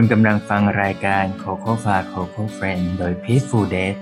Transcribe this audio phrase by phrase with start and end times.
[0.00, 3.98] คุณกำลังฟังรายการ Coco f a Coco Friend โดย Peaceful Date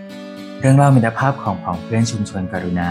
[0.60, 2.90] เรื่องเล่ามิตรภาพของผองเพื่อนชุมชนกรุณา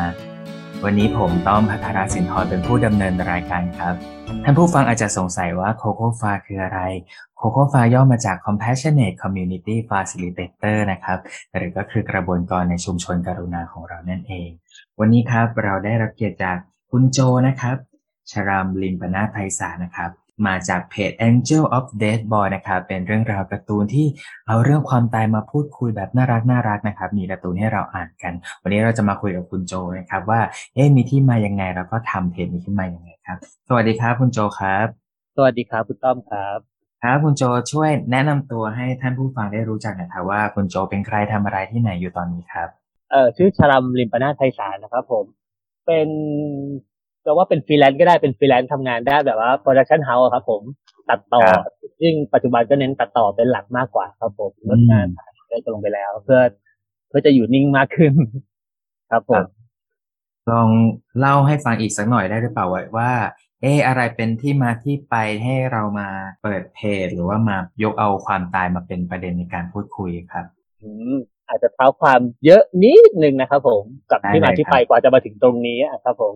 [0.84, 3.96] วันนี้ผมต้อมพัทรสินทรเป็นผู้ดำเนินรายการครับ
[4.44, 6.80] ท่านผู้ฟังอาจจะสงสัยว่า Coco f a คืออะไร
[7.40, 11.20] Coco f a ย่อมาจาก Compassionate Community Facilitator นะครับ
[11.56, 14.50] หรือก็คือกระบวนการในชุมชนกรุณาของเรานั่นเอง
[15.00, 16.58] วันนี้ครับเราได้รับเกียรติจาก
[16.92, 17.78] คุณโจนะครับ
[18.32, 20.12] ชรามลินปนาไพศาลนะครับ
[20.48, 24.08] มาจากเพจ Angel of Death Boy นะครับ เป็นเรื่องราวการ์ตูนที่
[24.48, 30.42] เอาเรื่องความตายมาพูดคุยแบบน่ารักน่ารักนะครับ มีการ์ตูนให้เราอ่านกัน วันนี้เราจะมาคุยกับคุณโจนะครับ ว่า
[30.74, 34.88] เอ๊ะมีที่มายังไงแล้วก็ทำเพจนี้ขึ้นมายังไงครับ สวัสดีครับคุณโจครับ
[35.36, 36.58] สวัสดีครับคุณต้อมครับ
[37.04, 42.68] ครับคุณโจช่วยแนะนำตัวให้ท่านผู้ฟังได้รู้จักหน่อยครับว่าคุณโจเป็นใครทำอะไรที่ไหนอยู่ตอนนี้ครับ
[43.12, 45.26] เอ่อชื่อชลัมลิมปนาไทยสารนะครับผม
[45.86, 46.10] เป็น
[47.26, 50.62] จะว่าเป็นฟรีแลนซ์ก็ได้เป็นฟรีแลนซ์ทำงานได้แบบว่า production house ครับผม
[51.10, 55.08] ตัดต่อครับซึ่งปัจจุบันก็เน้นตัดต่อเป็นหลักมากกว่าครับผมลดงาน
[55.50, 56.40] ได้ลงไปแล้ว เพื่อ
[57.08, 58.14] เพื่อจะอยู่นิ่งมากขึ้น
[59.12, 59.44] ครับผม
[60.52, 60.70] ลอง
[61.20, 63.12] เล่าให้ฟังอีกสักหน่อยได้หรือเปล่าว่าว่า
[63.62, 66.08] เอออะไรเป็นที่มาที่ไปให้เรามา
[66.42, 70.46] เปิดเพจหรือว่ามายกเอาความตายมาเป็นประเด็นในการพูดคุยครับ
[70.84, 71.16] อืม
[71.48, 76.36] อาจจะเท้าความเยอะนิดนึงนะครับผมกับได้ที่มาเลยที่ครับไปกว่าจะมาถึงตรงนี้อะครับผม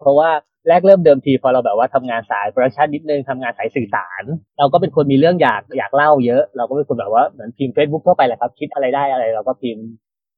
[0.00, 0.30] เพราะว่า
[0.68, 4.22] แรกเริ่มเดิมทีพอเราแบบว่าทำงานสาย production นิดนึงทำงานสายสื่อสาร
[4.58, 9.84] เราก็เป็นคนมีเรื่องอยากอยากเล่าเยอะ เราก็เป็นคนแบบว่าเหมือนพิมพ์เฟซบุ๊กทั่วไปแหละครับ คิดอะไรได้อะไร เราก็พิมพ์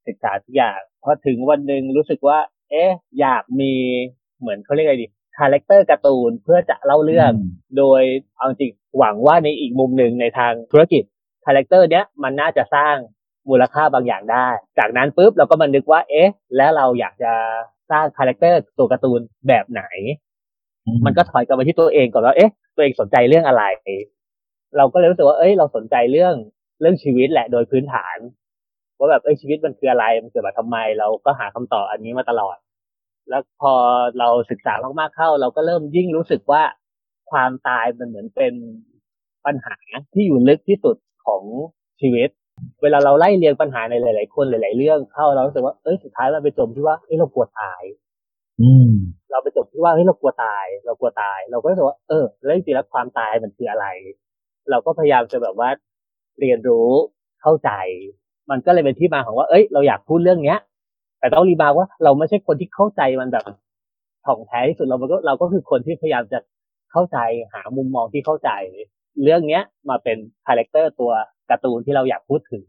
[0.09, 2.39] ศึกษาทุกอย่างพอถึงวันหนึ่งรู้สึกว่า
[2.71, 3.73] เอ๊ะ อยากมี
[4.41, 8.03] เหมือนเขาเรียกอะไรดี character การ์ตูนเพื่อจะเล่าเรื่องอืมโดย
[8.37, 11.03] เอาจริงหวังว่าในอีกมุมหนึ่งในทางธุรกิจ
[11.47, 12.97] character เนี้ยมันน่าจะสร้าง
[13.51, 14.47] มูลค่าบางอย่างได้
[14.79, 17.33] จากนั้นปุ๊บเราก็มานึกว่า เอ๊ะ แล้วเราอยากจะ
[17.91, 19.83] สร้าง character ตัวการ์ตูนแบบไหน
[21.07, 23.65] มันก็ถอยกลับมาที่ตัวเองก่อนว่า เอ๊ะ ตัวเองสนใจเรื่องอะไร
[24.77, 26.35] เราก็เลยรู้สึกว่า เอ้ย เราสนใจเรื่อง
[26.81, 28.17] เรื่องชีวิตแหละโดยพื้นฐาน
[28.99, 32.57] ว่าแบบเอ้ยชีวิตมันคืออะไร มันเกิดมาทำไม เราก็หาคำตอบอันนี้มาตลอด
[33.29, 33.73] แล้วพอ
[34.19, 36.63] เราศึกษามากๆเข้า เราก็เริ่มยิ่งรู้สึกว่า
[37.31, 38.55] ความตายมันเหมือนเป็น
[39.47, 39.77] ปัญหา
[40.15, 41.43] ที่อยู่ลึกที่สุดของ
[42.01, 42.29] ชีวิต
[42.83, 47.83] เวลาเราไล่เรียงปัญหาในหลาย ๆ คนหลาย ๆ เรื่องเข้าเรารู้สึกว่าเอ้ยสุดท้ายมันไปจมที่ว่าเอ้ยเรากลัวตาย
[48.61, 48.91] อืม
[49.31, 53.87] เราไปจบที่ว่าเฮ้ยเรากลัวตาย เรากลัวตาย เราก็รู้สึกว่าเออแล้วจริงๆแล้วความตายมันคืออะไร
[54.71, 55.69] เราก็พยายามจะแบบว่า
[56.41, 56.89] เรียนรู้
[57.43, 57.71] เข้าใจ
[58.51, 60.59] มันก็เลยเป็นที่มาของว่า เอ้ย เราอยากพูดเรื่องเนี้ย
[61.21, 63.45] แต่ต้องรีบาร์ว่าเราไม่ใช่คนที่เข้าใจมันแบบ
[64.27, 66.39] ถ่องแท้ที่สุดเรามันก็เราก็คือคนที่พยายามจะ
[66.93, 67.19] เข้าใจ
[67.53, 68.51] หามุมมองที่เข้าใจ
[69.23, 70.17] เรื่องเนี้ยมาเป็น
[70.47, 71.13] character ตัว
[71.51, 72.65] การ์ตูนที่เราอยากพูดถึง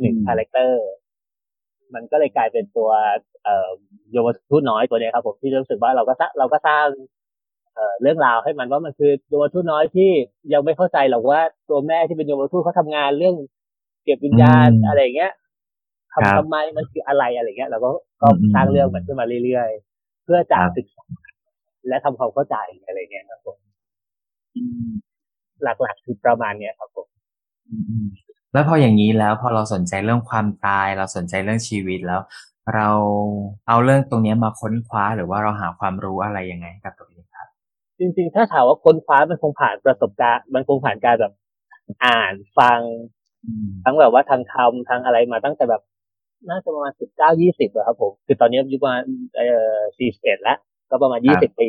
[0.00, 0.82] หนึ่งอืม character
[1.94, 2.90] มันก็เลยกลายเป็นตัว
[3.44, 3.68] เอ่อ
[4.12, 6.86] ยมทูตน้อยตัวเนี้ยครับ ผมที่รู้สึกว่าเราก็สร้างเราก็สร้าง
[7.74, 10.10] เอ่อเรื่องราวให้มันว่ามันคือยมทูตน้อยที่
[10.52, 13.34] ยังไม่เข้าใจหรอกว่าตัวแม่ที่เป็นยมทูตเขาทำงานเรื่อง
[14.04, 15.32] เก็บวิญญาณอืมอะไรอย่างเงี้ย
[16.12, 17.90] ครับทำทำไมมันคืออะไรอะไรเงี้ยเราก็
[18.22, 21.04] ก็อืมสร้างเรื่องมันขึ้นมาเรื่อยๆ เพื่อจะครับศึกษา
[21.88, 22.56] และทำความเข้าใจ
[22.86, 23.58] อะไรเงี้ยครับผม
[24.54, 24.90] อืม
[25.62, 26.89] หลักๆคือประมาณเนี้ยครับผมอืม
[28.52, 32.20] แล้วพออย่างนี้แล้วพอเราสนใจเรื่องความตาย เราสนใจเรื่องชีวิตแล้ว
[32.74, 32.88] เรา
[33.68, 37.48] เอาเรื่องตรงเนี้ยมาค้นคว้าหรือว่าเราหาความรู้อะไรยังไงให้กับตัวเองครับ
[37.98, 41.32] จริงๆ ถ้าถามว่าค้นคว้ามันคงผ่านประสบการณ์ มันคงผ่านการแบบ
[42.04, 42.80] อ่านฟัง
[43.44, 45.82] อืมทั้งแบบว่าทางคำทางอะไรมาตั้งแต่แบบ
[46.48, 49.02] น่าจะประมาณสิบเก้ายี่สิบอะครับผม คือตอนนี้อายุประมาณ
[49.36, 50.58] เอ่อสี่สิบเอ็ดแล้ว
[50.90, 51.68] ก็ประมาณยี่สิบปี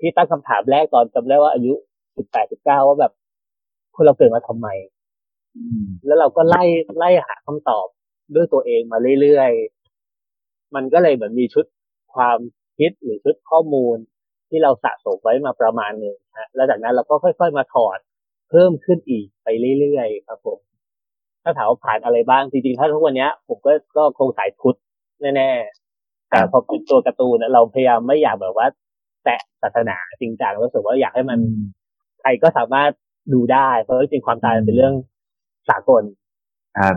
[0.00, 1.72] ที่ตั้งคำถามแรกตอนจำได้ว่าอายุ
[2.16, 3.12] สิบแปดสิบเก้าว่าแบบ
[3.94, 4.99] คนเราเกิดมาทำไมอืม
[6.06, 6.62] แล้วเราก็ไล่
[6.98, 7.86] ไล่หาคำตอบ
[8.34, 11.64] ด้วยตัวเองมาเรื่อยๆ มันก็เลยเหมือนมีชุด
[12.14, 12.38] ความ
[12.78, 13.96] คิดหรือชุดข้อมูล
[14.48, 17.98] ที่เราสะสมไว้มาประมาณหนึ่งฮะแล้วจากนั้นเราก็ค่อยๆมาถอด
[18.50, 19.48] เพิ่มขึ้นอีกไป
[19.80, 20.58] เรื่อยๆครับผม
[21.42, 24.78] ถ้าถามว่าผ่านอะไรบ้างจริงๆ ถ้าทุกวันเนี้ยผมก็ก็คงสายพุทธ
[25.36, 28.66] แน่ๆแต่พอเป็นตัวการ์ตูนนะเราพยายามไม่อยากแบบว่า
[29.24, 31.38] แตะศาสนาจริงจังรู้สึกว่าอยากให้มัน
[32.20, 32.90] ใครก็สามารถ
[33.32, 34.94] ดูได้ เพราะจริงๆความตายมันเป็นเรื่อง
[35.70, 36.02] สากล
[36.78, 36.96] ครับ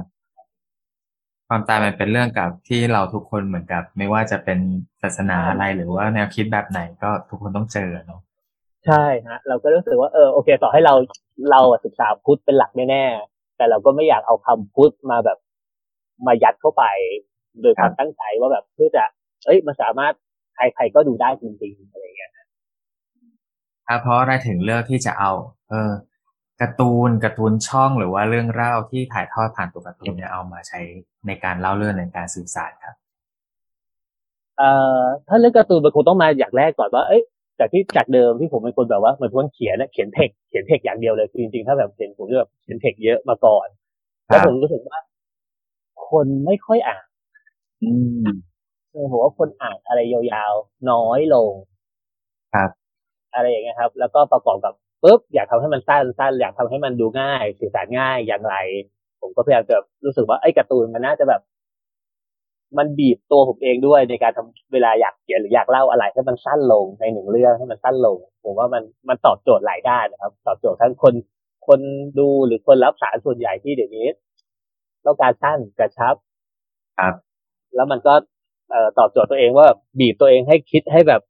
[1.49, 4.59] ความตายมันเป็นเรื่องกับที่เราทุกคนเหมือนกับ ไม่ว่าจะเป็น
[5.01, 8.21] ศาสนาอะไรหรือว่าแนวคิดแบบไหนก็ทุกคนต้องเจอเนาะ
[8.85, 10.93] ใช่ฮะ เราก็รู้สึกว่าเออโอเค ต่อให้เรา
[11.51, 15.37] เราอะศึกษาพุทธเป็นหลักแน่ๆแต่เราก็ไม่อยากเอาคำพุทธมาแบบ
[16.27, 16.83] มายัดเข้าไป
[17.61, 19.03] โดยความตั้งใจว่าแบบเพื่อจะ
[19.45, 20.13] เอ้ยมันสามารถ
[20.55, 22.31] ใครๆก็ดูได้จริงๆอะไรอย่างเงี้ย
[23.87, 25.31] ถ้าเพราะอะไรถึงเลือกที่จะเอา
[25.69, 25.91] เออ
[26.63, 30.79] การ์ตูนการ์ตูนช่องหรือว่าเรื่องเล่าที่ถ่ายทอดผ่านตัวการ์ตูนเนี่ยเอามาใช้
[31.27, 32.95] ในการเล่าเรื่องในการสื่อสารครับ
[34.57, 37.23] เอ่อถ้าเรื่องการ์ตูนมันคงต้องมาอย่างแรกก่อนว่าเอ้ย
[37.59, 43.67] จากที่จากเดิมที่ผมเป็นคนแบบว่าเหมือนคนเขียนนะเขียนเทคเขียนเทคอย่างเดียวเลยคือจริงๆถ้าแบบเขียนผมจะแบบเขียนเทคเยอะมาก่อน
[44.27, 44.99] แล้วผมรู้สึกว่า
[46.09, 47.05] คนไม่ค่อยอ่าน
[47.83, 47.91] อื
[48.23, 48.25] ม
[48.91, 51.51] เออผมว่าคนอ่านอะไรยาวๆน้อยลง
[52.53, 52.69] ครับ
[53.33, 58.55] อะไรอย่างเงี้ยครับ แล้วก็ประกอบกับ ปุ๊บอยากทำให้มันสั้นสั้นอยากทำให้มันดูง่ายสื่อสารง่ายอย่างไร
[59.21, 61.41] ผมก็พยายามจะรู้สึกว่าไอ้การ์ตูนมันน่าจะแบบ
[62.77, 71.13] มันบีบตัวผมเองด้วยในการทำเวลาอยากเขียนหรืออยากเล่าอะไรให้มันสั้นลงในหนึ่งเรื่องให้มันสั้นลง ผมว่ามันมันตอบโจทย์หลายด้านนะครับ ตอบโจทย์ทั้งคน
[71.67, 71.79] คน
[72.19, 74.07] ดูหรือคนรับสารส่วนใหญ่ที่เดี๋ยวนี้
[75.05, 76.15] ต้องการสั้นกระชับ
[76.99, 77.13] ครับ
[77.75, 78.13] แล้วมันก็
[78.71, 79.67] เอ่อตอบโจทย์ตัวเองว่า
[79.99, 81.21] บีบตัวเองให้คิดให้แบบ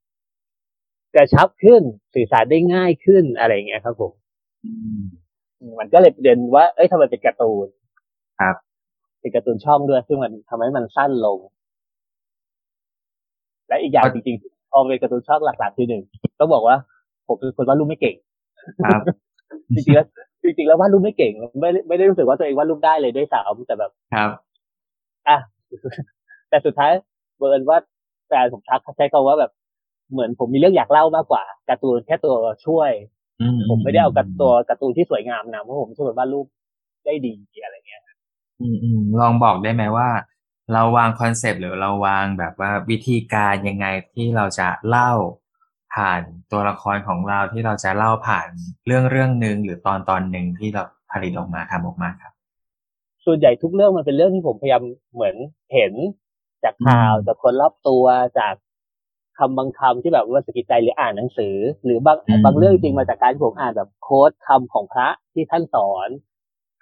[1.16, 1.82] กระชับขึ้น
[2.16, 4.12] สื่อสารได้ง่ายขึ้นอะไรอย่างเงี้ยครับผม
[4.66, 5.04] อืม
[5.80, 7.68] มันก็เลยประเด็นว่า เอ้ยทำไมเป็นการ์ตูน
[8.40, 8.56] ครับ
[9.20, 11.38] เป็นการ์ตูนช่องด้วย ซึ่งมันทำให้มันสั้นลง
[13.68, 16.02] และอีกอย่างจริงๆพอเป็นการ์ตูนช่องหลักๆคือหนึ่ง
[16.40, 16.76] ต้องบอกว่า
[17.28, 18.16] ผมเป็นคนวาดรูปไม่เก่ง
[18.86, 19.02] ครับ
[19.76, 20.08] จริงๆแล้ว
[20.44, 21.32] จริงๆแล้ววาดรูปไม่เก่ง
[21.62, 24.30] ไม่ได้ไม่ได้รู้สึกว่าตัวเองวาดรูปได้เลยด้วยซ้ำแต่แบบครับ
[25.30, 25.38] อะ
[26.50, 26.92] แต่สุดท้าย
[27.38, 27.78] เบิร์นว่า
[28.28, 29.52] แฟนผมทักใช้คำว่าแบบ
[30.14, 32.92] เหมือนผมมีเรื่องอยากเล่ามากกว่าการ์ตูนแค่ตัวช่วย
[33.42, 36.46] อืมผมไม่ได้เอาการ์ตัวการ์ตูนที่สวยงามนำเพราะผมช่วยวาดรูป
[37.06, 38.02] ได้ดีอะไรเงี้ย
[38.62, 40.10] อืมอืมลองบอกได้ไหมว่า
[40.74, 45.12] เราวาง concept หรือเราวางแบบว่าวิธีการยังไงที่เราจะเล่า
[45.94, 46.22] ผ่าน
[46.52, 48.48] ตัวละครของเราที่เราจะเล่าผ่าน
[48.88, 52.34] เรื่องเรื่องหนึ่งหรือตอนตอนหนึ่งที่เราผลิตออกมาทำออกมาครับ
[53.26, 54.84] ส่วนใหญ่ทุกเรื่องมันเป็นเรื่องที่ผมพยายาม
[55.14, 55.36] เหมือน
[55.74, 55.94] เห็น
[56.64, 58.06] จากข่าวอืมจากคนรอบตัว
[58.40, 58.56] จาก
[59.38, 66.10] คำบางคำที่แบบว่าสะกิดใจหรืออ่านหนังสือ หรือบางอืมบางเรื่องจริงมาจากการที่ผมอ่านแบบ quote คำของพระที่ท่านสอน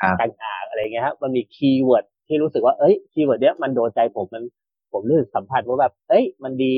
[0.01, 4.43] ครับต่างๆอะไรเงี้ยครับมันมี keyword ที่รู้สึกว่าเอ้ย keyword เนี้ยมันโดนใจผมมัน
[4.91, 6.77] ผมรู้สึกสัมผัสว่าแบบ เอ้ย มันดี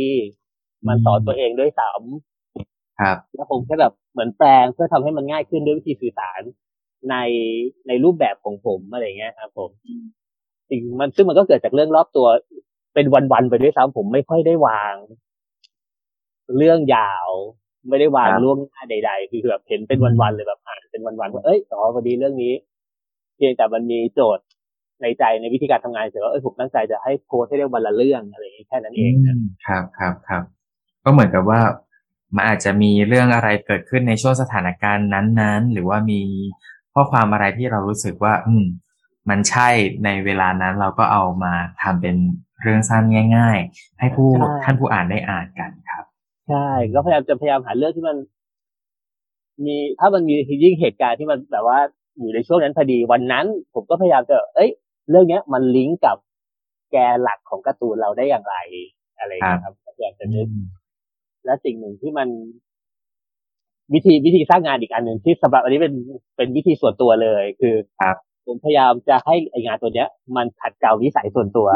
[0.87, 1.89] มันสอนตัวเองด้วยซ้ำ
[2.99, 6.41] ครับแล้วผมแค่แบบเหมือนแปลงเพื่อทำให้มันง่ายขึ้นด้วยวิธีสื่อสาร
[7.09, 7.15] ใน
[7.87, 9.69] ในรูปแบบของผมอะไรเงี้ยครับผม
[10.69, 12.27] จริงมันซึ่งมันก็เกิดจากเรื่องรอบตัว
[12.93, 14.95] เป็นวันๆไปด้วยซ้ำผมไม่ค่อยได้วาง
[16.57, 17.27] เรื่องยาว
[17.89, 22.53] ไม่ได้วางครับล่วงหน้าใด ๆ คือแบบเห็นเป็นวันๆเลยแบบอ่านเป็นวันๆว่าเอ้ยอ๋อพอดีเรื่องนี้
[23.35, 24.45] เพียงแต่มันมีโจทย์
[25.01, 30.43] ในใจในวิธีการทำงานเฉยว่าเอ้ยผมตั้งใจจะให้โพสต์ให้ได้วันละเรื่องอะไรอย่างนี้แค่นั้นเองอืมครับครับครับ
[31.03, 31.61] ก็เหมือนกับว่า
[32.35, 36.21] มันอาจจะมีเรื่องอะไรเกิดขึ้นในช่วงสถานการณ์นั้น ๆ หรือว่ามี
[36.93, 38.65] ข้อความอะไรที่เรารู้สึกว่า อืม
[39.29, 39.69] มันใช่
[40.05, 42.15] ในเวลานั้นเราก็เอามาทำเป็น
[42.61, 43.03] เรื่องสั้น
[43.37, 46.03] ง่าย ๆ ให้ผู้ใช่ท่านผู้อ่านได้อ่านกันครับ
[46.49, 48.17] ใช่ ก็พยายามจะพยายามหาเรื่องที่มัน
[49.65, 51.79] มีถ้ามันมียิ่งเหตุการณ์ที่มันแบบว่า
[52.19, 54.71] อยู่ในช่วงนั้นพอดีวันนั้น ผมก็พยายามจะ เอ้ย
[55.09, 56.17] เรื่องเนี้ย มันลิงก์กับ
[56.91, 58.55] แกนหลักของการ์ตูนเราได้อย่างไร
[59.19, 60.47] อะไรอย่างเงี้ยครับพยายามจะนึก
[61.45, 62.27] และสิ่งหนึ่งที่มัน
[63.93, 65.93] วิธีวิธีสร้างงานอีกอันหนึ่งที่สำหรับอันนี้เป็น
[66.37, 68.15] เป็นวิธีส่วนตัวเลย คือครับ
[68.45, 71.67] ผมพยายามจะให้ไองานตัวเนี้ย มันขัดเกลานิสัยส่วนตัว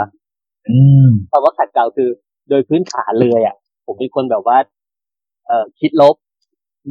[0.69, 2.09] อืมคำว่าขัดเกลาคือ
[2.49, 3.55] โดยพื้นฐานเลยอะ
[3.87, 4.57] ผมเป็นคนแบบว่า
[5.47, 6.15] เอ่อคิดลบ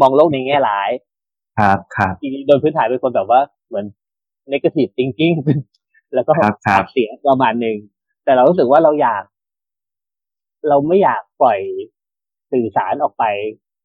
[0.00, 0.90] มองโลกในแง่ร้าย
[1.58, 3.86] ครับครับจริงๆโดยพื้นฐานเป็นคนแบบว่าเหมือน
[4.52, 5.34] negative thinking
[6.14, 7.76] แล้วก็ครับครับปากเสียงประมาณหนึ่ง
[8.24, 9.24] แต่เรารู้สึกว่าเราอยาก
[10.68, 11.60] เราไม่อยากปล่อย
[12.52, 13.24] สื่อสารออกไป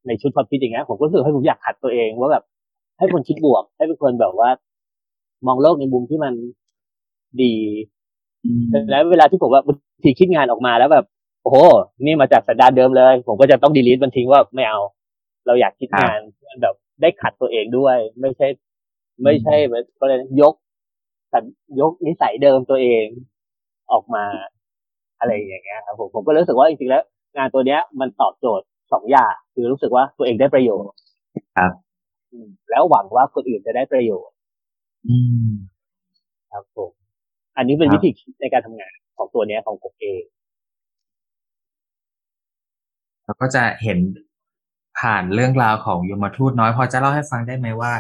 [0.08, 2.44] ในชุดความคิดอย่างเงี้ยผมก็รู้สึกให้ผมอยากขัดตัวเองว่าแบบ
[2.98, 4.50] ให้คนคิดบวก ให้เป็นคนแบบว่า
[5.48, 6.34] มองโลกในมุมที่มัน
[7.41, 7.53] ดี
[8.46, 11.06] อืมแล้วเวลาที่ผมว่าบางทีคิดงานออกมาแล้วแบบ
[11.41, 11.57] โอ้โห
[12.05, 14.79] นี่มาจากสันดานเดิมเลย ผมก็จะต้องดีลิทมันทิ้งว่าไม่เอา
[15.45, 18.48] เราอยากคิดงานที่มันแบบได้ขัดตัวเองด้วย ไม่ใช่
[19.24, 20.53] ไม่ใช่แบบก็เลยยก
[21.33, 21.43] สัน
[21.81, 23.05] ยกนิสัยเดิมตัวเอง
[23.91, 24.25] ออกมา
[25.19, 27.03] อะไรอย่างเงี้ยครับผมผมก็รู้สึกว่าจริงๆแล้ว
[27.38, 30.89] งานตัวเนี้ย มันตอบโจทย์สองอย่างคือรู้สึกว่าตัวเองได้ประโยชน์
[31.57, 31.71] ครับ
[32.31, 34.36] อืมแล้วหวังว่าคนอื่นจะได้ประโยชน์
[35.07, 35.17] อื
[35.50, 35.51] ม
[36.51, 36.91] ครับผม
[37.57, 40.24] อันนี้เป็นครับวิธีคิดในการทำงานของตัวเนี้ยของผมเอง
[43.32, 44.00] เราก็จะเห็น
[45.00, 47.92] ผ่านเรื่องราวของยมทูตน้อย พอจะเล่าให้ฟังได้ไหมว่า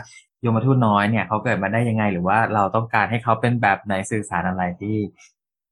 [0.45, 4.97] ยมทูตน้อยเนี่ยเขาเกิดมาได้ยังไง หรือว่าเราต้องการให้เขาเป็นแบบไหนสื่อสารอะไรที่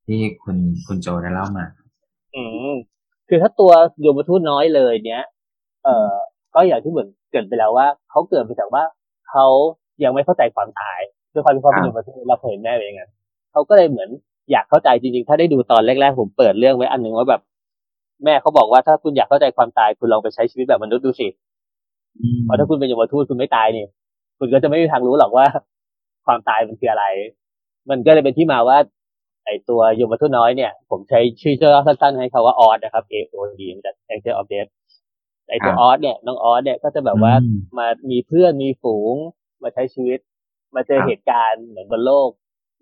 [0.06, 1.66] ที่คุณคุณโจได้เล่ามา
[2.36, 2.74] อืม
[3.30, 5.24] คือถ้าตัวโยมทูตน้อยเลยเนี้ย
[5.84, 6.14] เอ่อ
[6.56, 8.84] ก็อย่างที่เหมือนเกริดไปแล้วว่าเขาเกิดมาจากว่า
[9.30, 9.46] เขา
[10.04, 11.00] ยังไม่เข้าใจความตาย
[11.34, 13.12] ด้วยความที่เขาเป็นคโยรับมทูตเราเคยเห็นแม่เป็นอย่างนั้น
[13.52, 14.10] เขาก็เลยเหมือน
[14.52, 17.42] อยากเข้าใจจริงๆ ถ้าได้ดูตอนแรกๆผมเปิดเรื่องไว้อันหนึ่งว่าแบบ
[18.24, 21.28] แม่เขาบอกว่าถ้าคุณอยากเข้าใจความตายคุณลองไปใช้ชีวิตแบบมนุษย์ดูสิ
[22.20, 23.86] อืมเพราะถ้าคุณเป็นโยมทูตคุณไม่ตายนี่
[24.40, 25.46] คุณก็จะไม่มีทางรู้หรอกว่า
[26.26, 27.06] ความตายมันคืออะไร
[27.90, 28.78] มันก็เลยเป็นที่มาว่า
[29.46, 34.70] ไอตัวโยมทูตน้อยเนี่ย ผมใช้ชื่อเจ้าสั้นๆให้เขาว่าออดนะครับ A O D มาจาก Angel of Death
[35.50, 39.16] ไอตัวครับออสเนี่ยน้องออสเนี่ยก็จะแบบว่าอืมมามีเพื่อนมีฝูง
[39.64, 40.20] มาใช้ชีวิต
[40.76, 42.30] มาเจอครับเหตุการณ์เหมือนบนโลก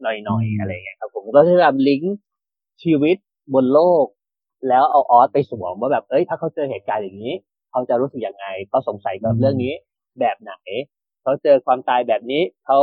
[0.01, 2.17] หน่อยอืมๆอะไรอย่างเงี้ยครับ ผมก็จะแบบลิงก์
[2.83, 3.17] ชีวิต
[3.53, 4.05] บนโลก
[4.67, 7.33] แล้วเอาออสไปสวมว่าแบบเอ้ยถ้าเขาเจอเหตุการณ์อย่างนี้
[7.71, 9.73] เขาจะรู้สึกยังไงเขาสงสัยกับเรื่องนี้
[10.19, 10.53] แบบไหน
[11.23, 12.77] เขาเจอความตายแบบนี้ เขา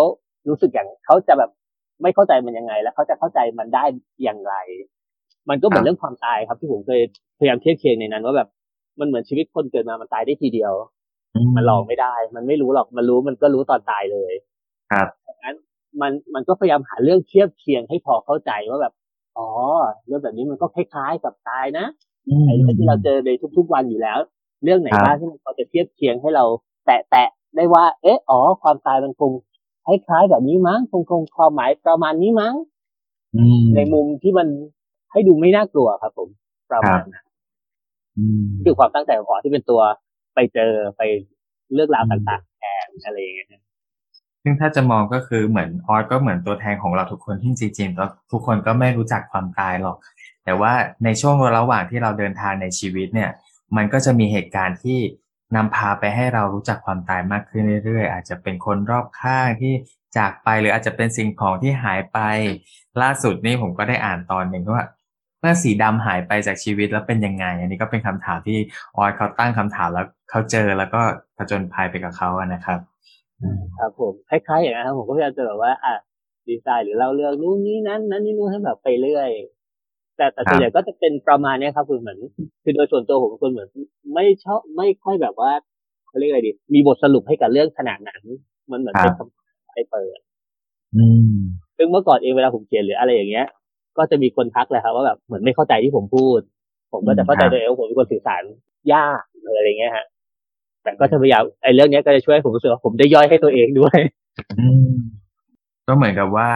[0.49, 1.51] รู้สึกอย่างเขาจะแบบ
[2.03, 3.85] ไม่เข้าใจมันยังไง แล้วเขาจะเข้าใจมันได้
[4.23, 4.55] อย่างไร
[5.49, 7.01] มันก็เหมือครันบเรื่องความตายครับที่ผมเคย
[7.39, 8.49] พยายามเทียบเคียงในนั้นว่าแบบ
[9.01, 10.73] มันเหมือนชีวิตคนเกิดมามันตายได้ทีเดียว
[11.57, 14.33] มันหลอกไม่ได้ มันไม่รู้หรอกมันรู้มันก็รู้ตอนตายเลย
[14.93, 15.57] ครับดังนั้น
[16.01, 18.93] มันมันก็พยายามหาเรื่องเทียบเคียงให้พอเข้าใจว่าแบบ
[19.39, 19.49] อ๋อ
[20.07, 21.87] เรื่องแบบนี้มันก็คล้ายๆกับตายนะ
[22.29, 24.19] อืมไอ้เรื่องที่เราเจอในทุก ๆ วันอยู่แล้ว
[24.65, 26.45] เรื่องไหนครับบ้างที่มันพอจะเทียบเคียงให้เรา
[26.87, 29.31] แตะแตะๆได้ว่า เอ๊ะอ๋อ ความตายมันคง
[29.87, 32.55] คล้ายๆแบบนี้มั้งคงคงความหมายประมาณนี้มั้ง
[33.37, 34.49] อืมในมุมที่มัน
[35.13, 36.29] ให้ดูไม่น่ากลัวครับ ผม
[36.71, 37.27] ประมาณนั้น
[38.19, 39.81] อืมคือความตั้งใจของออที่เป็นตัว
[40.35, 41.03] ไปเจอไป
[41.75, 43.64] เรื่องราวอืมต่างๆแทนอะไรอย่างเงี้ย
[44.45, 49.97] ซึ่งถ้าจะมองก็คือเหมือนออสก็เหมือนตัวแทนของเราทุกคนที่จริงๆแล้วทุกคนก็ไม่รู้จักความตายหรอก
[50.45, 50.73] แต่ว่า
[51.05, 53.31] ในช่วงระหว่างที่เราเดินทางในชีวิตเนี่ย
[53.77, 54.99] มันก็จะมีเหตุการณ์ที่
[55.57, 59.73] นำพาไปให้เรารู้จักความตายมากขึ้นเรื่อยๆ อาจจะเป็นคนรอบข้างที่
[60.17, 62.19] จากไปหรืออาจจะเป็นสิ่งของที่หายไป
[63.03, 64.87] ล่าสุดนี่ผมก็ได้อ่านตอนหนึ่งว่า
[65.41, 68.59] เมื่อสีดำหายไปจากชีวิตแล้วเป็นยังไง อันนี้ก็เป็นคำถามที่
[68.97, 71.01] ออยเขาตั้งคำถามแล้วเขาเจอแล้วก็
[71.39, 72.79] ผจญภัยไปกับเขาอะนะครับ
[73.79, 75.95] ครับผมคล้ายๆอย่างนั้นครับผมก็พยายามจะแบบว่าอะ
[76.49, 79.31] ดีไซน์หรือเล่าเรื่องนู้นนี้นั้น นั้นนี่นู้นให้แบบไปเรื่อย
[80.17, 82.19] แต่แต่ครับส่วนใหญ่ก็จะเป็นประมาณเนี้ยครับคือเหมือน
[82.63, 83.69] คือโดยส่วนตัวผมเป็นคนเหมือน
[84.15, 85.51] ไม่ชอบไม่ค่อยแบบว่า
[86.09, 88.23] เขาเรียกอะไรดี มีบทสรุปให้กับเรื่องขนาดนั้น
[88.71, 90.19] มันเหมือนเป็นคำไปเปิด
[90.97, 91.39] อืม
[91.77, 93.47] ซึ่งเมื่อก่อนเองเวลาผมเขียนหรืออะไรอย่างเงี้ย
[93.99, 96.41] ก็จะมีคนทักแหละครับว่าแบบเหมือนไม่เข้าใจที่ผมพูด
[96.93, 98.43] ผมก็จะเข้าใจครับตัวเองว่าผมเป็นคนสื่อสาร
[98.93, 100.07] ยากหรืออะไรเงี้ยฮะ
[100.85, 103.99] แต่ก็จะพยายามไอ้เรื่องเนี้ยก็จะช่วยให้ผมรู้สึกว่าผมได้ย่อยให้ตัวเองด้วย
[104.59, 104.95] อืม
[105.87, 106.51] ก็เหมือนกับว่า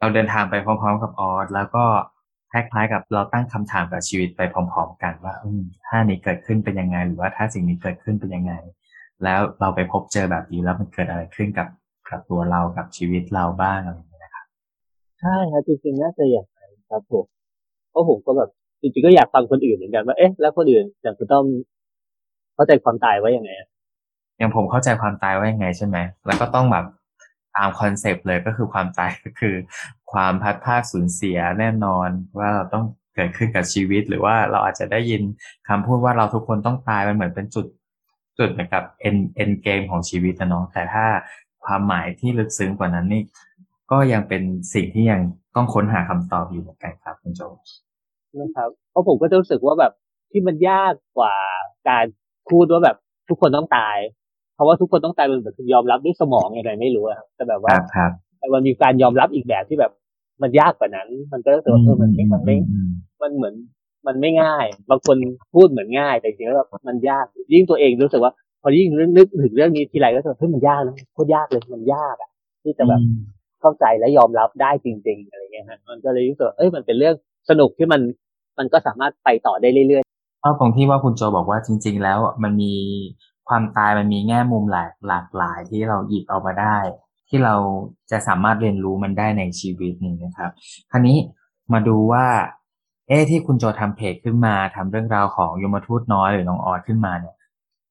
[0.00, 1.84] เราเดินทางไปพร้อม ๆ กับออสแล้วก็
[2.52, 8.52] คล้ายๆกับเราตั้งคำถามกับชีวิตไปพร้อม ๆ กันว่าอืมถ้านี้เกิดขึ้นเป็นยังไง หรือว่าถ้าสิ่งนี้เกิดขึ้นเป็นยังไง
[9.24, 11.68] แล้วเราไปพบเจอแบบนี้แล้วมันเกิดอะไรขึ้นกับ
[12.08, 14.46] กับตัวเรากับชีวิตเราบ้างอะไรอย่างเงี้ยนะครับ
[15.20, 17.24] ใช่ครับจริงๆน่าจะอย่างนั้นครับผม
[17.90, 18.50] เพราะผมก็แบบ
[18.80, 21.44] จริงๆก็อยากฟังคนอื่นเหมือนกันว่าเอ๊ะแล้วคนอื่นอย่างคุณต้อม
[22.56, 23.68] เข้าใจความตายว่ายังไงอะ
[24.38, 25.96] อย่างผมเข้าใจความตายว่ายังไงใช่ไหม
[26.26, 26.86] แล้วก็ต้องแบบ
[27.56, 29.54] ตามคอนเซปต์เลยก็คือความตายก็คือ
[30.12, 32.08] ความพัดพรากสูญเสียแน่นอน
[32.38, 32.84] ว่าเราต้อง
[33.14, 35.22] เกิดขึ้นกับชีวิต หรือว่าเราอาจจะได้ยิน
[35.68, 37.66] คำพูดว่าเราทุกคนต้องตายมันเหมือนเป็นจุด
[38.38, 41.06] จุดเหมือนกับ end end game ของชีวิตนะเนาะแต่ถ้า
[41.64, 43.22] ความหมายที่ลึกซึ้งกว่านั้นนี่
[43.90, 44.42] ก็ยังเป็น
[44.74, 45.20] สิ่งที่ยัง
[45.56, 47.40] ต้องค้นหาคำตอบอยู่เหมือนกันครับคุณโจ
[48.40, 49.92] นะครับเพราะผมก็จะรู้สึกว่าแบบ
[50.30, 51.34] ที่มันยากกว่า
[51.88, 52.04] การ
[52.50, 52.96] พูดว่าแบบ
[53.28, 53.96] ทุกคนต้องตาย
[54.54, 59.92] เพราะว่าทุกคนต้องตายมันแบบยอมรับด้วยสมองยังไงไม่รู้อะครับแต่แบบคว่ารับครับแต่มันมีการยอมรับอีกแบบที่แบบ
[60.42, 62.90] มันยากกว่านั้น มันก็รู้สึกว่าเออมันไม่มันไม่อืม
[63.22, 63.54] มันเหมือน
[64.06, 65.16] มันไม่ง่าย บางคน
[65.54, 72.30] พูดเหมือนง่าย แต่จริงๆแล้วแบบมันยาก ยิ่งตัวเองรู้สึกว่า พอยิ่งนึกถึงเรื่องนี้ทีไรก็จะเฮ้ยมันยากนะโคตรยากเลยมันยากอะ
[72.62, 73.00] ที่จะแบบ
[73.60, 77.14] เข้าใจและยอมรับได้จริง ๆ อะไรเงี้ยฮะมันก็เลยรู้สึกว่าเอ้ยมันเป็นเรื่อง
[77.50, 78.00] สนุกที่มัน
[78.58, 80.15] มันก็สามารถไปต่อได้เรื่อยช
[80.48, 82.74] อบตรงที่ว่าคุณโจบอกว่าจริง ๆ แล้วมันมี
[83.48, 86.76] ความตายมันมีแง่มุมหลากหลากหลายที่เราหยิบเอามาได้
[87.28, 87.54] ที่เรา
[88.10, 90.50] จะสามารถเรียนรู้มันได้ในชีวิตนี้นะครับ
[90.90, 91.16] คราวนี้
[91.72, 92.26] มาดูว่า
[93.08, 97.34] เอ๊ะที่คุณโจทำเพจขึ้นมาทำเรื่องราวของยมทูตน้อยหรือน้องออดขึ้นมาเนี่ย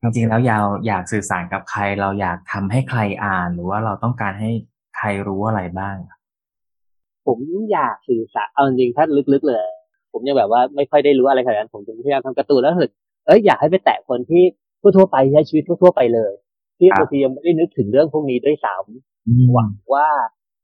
[0.02, 4.52] จริงๆแล้วยาวอยากสื่อสารกับใคร เราอยากทำให้ใครอ่าน หรือว่าเราต้องการให้
[4.98, 5.96] ใครรู้อะไรบ้าง
[7.26, 7.40] ผม
[7.72, 9.66] อยากสื่อสารเอาจริงถ้าลึกๆเลย
[10.16, 12.92] ผมยังแบบว่าไม่ค่อยได้รู้อะไรขนาดนั้นผมถึงพยายามทำการ์ตูนแล้วรู้สึก
[13.26, 14.44] เอ้ยอยากให้ไปแตะคนที่
[14.82, 16.34] ทั่วๆไปใช้ชีวิตทั่วๆไปเลย
[16.78, 20.08] ที่ครับบางทียังไม่ได้นึกถึงเรื่องพวกนี้ด้วยซ้ำหวังว่า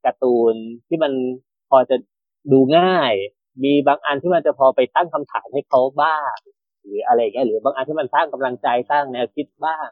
[0.06, 0.54] การ์ตูน
[0.88, 1.12] ที่มัน
[1.70, 1.96] พอจะ
[2.52, 3.14] ดูง่าย
[3.64, 6.36] มีบางอันที่มันจะพอไปตั้งคำถามให้เขาบ้าง
[6.82, 9.88] หรืออะไรอย่างเงี้ยหรือบางอันที่มันสร้างกำลังใจสร้างแนวคิดบ้าง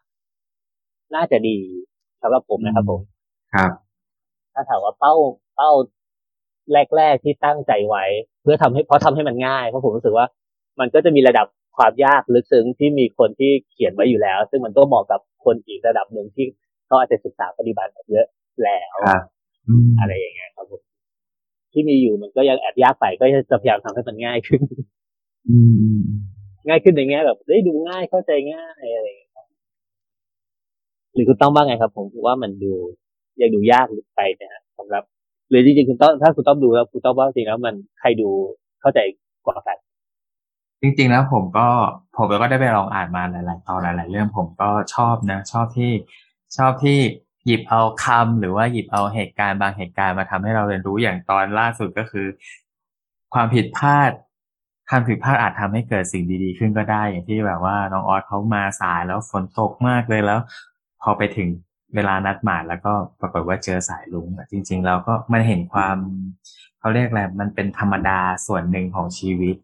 [1.16, 1.60] น่าจะดี
[2.22, 3.02] สำหรับผมนะครับผม
[3.54, 3.72] ครับ
[4.54, 5.16] ถ้าถามว่าเป้า
[5.56, 5.72] เป้า
[6.98, 8.04] แรก ๆ ที่ตั้งใจไว้
[8.44, 10.26] เพื่อทำให้เพราะทำให้มันง่ายเพราะผมรู้สึกว่า
[10.80, 11.48] มันก็จะมีระดับ
[11.78, 16.46] ความยากลึกซึ้งที่มีคนที่เขียนไว้อยู่แล้ว ซึ่งมันก็เหมาะกับคนอีกระดับหนึ่งที่
[16.86, 18.28] เขาอาจจะศึกษาปฏิบัติเยอะ
[18.64, 19.24] แล้วครับ
[19.68, 20.82] อืมอะไรอย่างเงี้ยครับผม
[21.74, 24.62] ที่มีอยู่มันก็ยังแอบยากไปก็จะพยายามทำให้มันง่ายขึ้น
[25.50, 26.04] อืมอืม
[26.68, 29.48] ง่ายขึ้นในแง่แบบได้ยดูง่ายเข้าใจง่ายอะไรอย่างเงี้ยครับ
[31.14, 32.74] หรือคุณต้องบ้างไงครับ ผมว่ามันดู
[33.42, 33.86] ยังดูยาก
[34.16, 35.04] ไปนะฮะสำหรับ
[35.50, 38.30] หรือจริงๆคุณต้องถ้าคุณต้องดูแล้วคุณต้องว่าจริงแล้วมันใครดู
[38.82, 39.00] เข้าใจ
[39.46, 39.78] กว่ากัน
[40.82, 41.68] จริงๆแล้วผมก็
[42.18, 45.92] ผมก็ได้ไปลองอ่านมาหลาย ๆ ตอนหลาย ๆ เรื่องผมก็ชอบนะ ชอบที่
[46.58, 47.00] ชอบที่
[47.46, 52.28] หยิบเอาคำหรือว่าหยิบเอาเหตุการณ์บางเหตุการณ์มาทำให้เราเรียนรู้อย่างตอนล่าสุดก็คือ
[53.34, 54.12] ความผิดพลาด
[54.90, 60.40] ความผิดพลาดอาจทำให้เกิดสิ่งดีๆ ขึ้นก็ได้ อย่างที่แบบว่าน้องออสเขามาสายแล้วฝนตกมากเลยแล้ว
[61.02, 61.48] พอไปถึง
[61.96, 65.98] เวลานัดหมายแล้วก็ปรากฏว่าเจอสายลุงจริง ๆ เราก็มันเห็นความ
[66.80, 69.56] เขาเรียกอะไรมันเป็นธรรมดาส่วนหนึ่งของชีวิต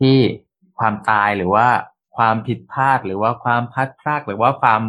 [0.00, 0.16] ที่
[0.78, 1.68] ความตายหรือว่า
[2.16, 4.82] ความผิดพลาดหรือว่าความพัดพลาดหรือว่าความ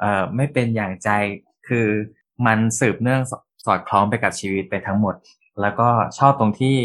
[0.00, 1.08] เอ่อไม่เป็นอย่างใจ
[1.68, 1.86] คือ
[2.46, 3.22] มันสืบเนื่อง
[3.66, 5.14] สอดคล้องไปกับชีวิตไปทั้งหมด
[5.60, 6.76] แล้วก็ชอบตรงที่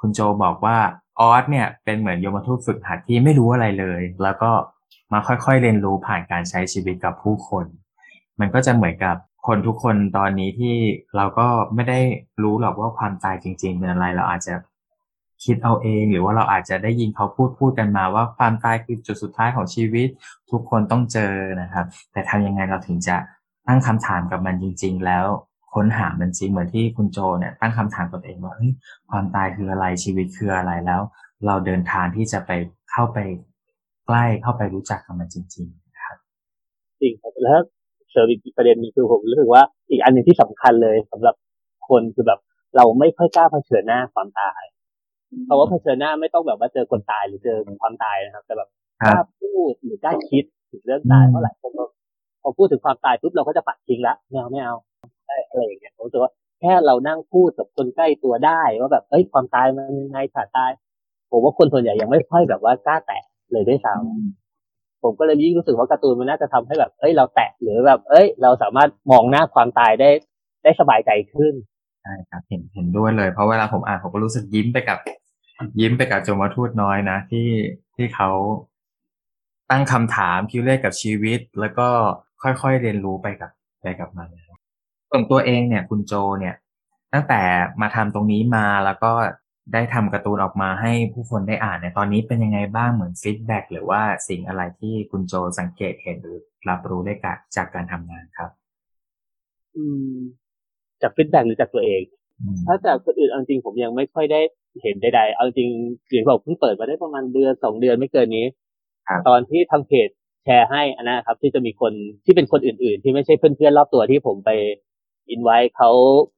[0.00, 0.78] คุณโจบอกว่า
[1.20, 4.50] ออสเนี่ยเป็นเหมือนโยมทูตฝึกหัดที่ไม่รู้อะไรเลย แล้วก็
[5.12, 7.66] มาค่อยๆเรียนรู้ผ่านการใช้ชีวิตกับผู้คน
[8.40, 10.76] มันก็จะเหมือนกับคนทุกคนตอนนี้ที่
[11.16, 12.00] เราก็ไม่ได้
[12.42, 14.54] รู้หรอกว่าความตายจริง ๆ เป็นอะไรเราอาจจะ
[15.44, 20.08] คิดเอาเองหรือว่าเราอาจจะได้ยินเขาพูดพูดกันมาว่าความตายคือจุดสุดท้ายของชีวิต
[20.50, 23.16] ทุกคนต้องเจอนะครับ แต่ทำยังไงเราถึงจะ
[23.66, 25.24] ตั้งคำถามกับมันจริง ๆ แล้ว
[25.74, 28.72] ค้นหามันจริงเหมือนที่คุณโจเนี่ยตั้งคำถามกับเองว่าเฮ้ย
[29.10, 31.00] ความตายคืออะไรชีวิตคืออะไรแล้ว
[31.46, 32.50] เราเดินทางที่จะไป
[32.90, 33.18] เข้าไป
[34.06, 36.16] ใกล้เข้าไปรู้จักกับมันจริง ๆ ครับ
[37.00, 37.60] จริงครับแล้ว
[38.14, 41.34] เสริมอีกประเด็นนึงคือผมรู้สึกว่าอีกอันหนึ่งที่สำคัญเลยสำหรับ
[41.88, 42.40] คนคือแบบ
[42.76, 44.62] เราไม่ค่อยกล้าเผชิญหน้าความตาย
[45.46, 48.68] เพราะว่าเผชิญหน้าไม่ต้องแบบว่าเจอคนตายหรือเจอความตายนะครับ แต่แบบ
[49.06, 51.72] กล้าพูดหรือกล้าคิดถึงเรื่องตายเพราะหลายคน
[52.42, 54.74] พอพูดถึงความตายปุ๊บเราก็จะปัดทิ้งละไม่เอาไม่เอา
[55.50, 60.70] อะไรอย่างเงี้ยผมรู้สึกว่าแค่เรานั่งพูดกับคนใกล้ตัวได้ว่าแบบเอ้ยความตายมันยังไงขาดตาย
[61.30, 64.43] ผมว่าคนส่วนใหญ่ยังไม่ค่อยแบบว่ากล้าแตะเลยด้วยซ้ำ
[65.04, 70.10] ผมก็เลยยิ่งรู้สึกว่าการ์ตูนมันน่าจะทำให้แบบเอ้ยเราแตะหรือแบบ เอ้ย เราสามารถมองหน้าความตายได้
[70.62, 71.54] ได้สบายใจขึ้น
[72.02, 74.98] ใช่ครับเห็นเห็นด้วยเลย เพราะเวลาผมอ่านผมก็รู้สึกยิ้มไปกับ
[75.80, 77.48] ยิ้มไปกับโจมทูตน้อยนะ ที่
[77.96, 78.30] ที่เขา
[79.70, 81.88] ตั้งคำถามคิวเลขกับชีวิต แล้วก็
[82.42, 83.50] ค่อยๆเรียนรู้ไปกับ
[83.82, 84.28] ไปกับมัน
[85.10, 86.54] ส่วนตัวเองเนี่ย คุณโจเนี่ย
[87.12, 87.42] ตั้งแต่
[87.80, 89.12] มาทำตรงนี้มาแล้วก็
[89.72, 98.50] ได้ทำการ์ตูนออกมาให้ผู้คนได้อ่านเนี่ยตอนนี้เป็นยังไงบ้างเหมือนฟีดแบ็หรือว่าสิ่งอะไรที่คุณโจสังเกตเห็นหรือรับรู้ได้จากจากการทำงานครับ
[99.76, 100.14] อืม
[101.02, 102.02] จากฟีดแบ็หรือจากตัวเอง
[102.66, 104.40] ถ้าจากคนอื่นเอาจริงผมยังไม่ค่อยได้
[104.82, 105.68] เห็นใดๆเอาจริง
[106.10, 108.46] อย่างบอกเพิ่งเปิดมาได้ประมาณเดือนสองเดือนไม่เกินนี้
[109.28, 110.08] ตอนที่ทางเพจ
[110.44, 111.92] แชร์ให้อันนะครับ ที่จะมีคน
[112.24, 114.50] ที่เป็นคนอื่น ๆ ที่ไม่ใช่เพื่อนๆรอบตัวที่ผมไป
[115.30, 115.90] อินไว้เขา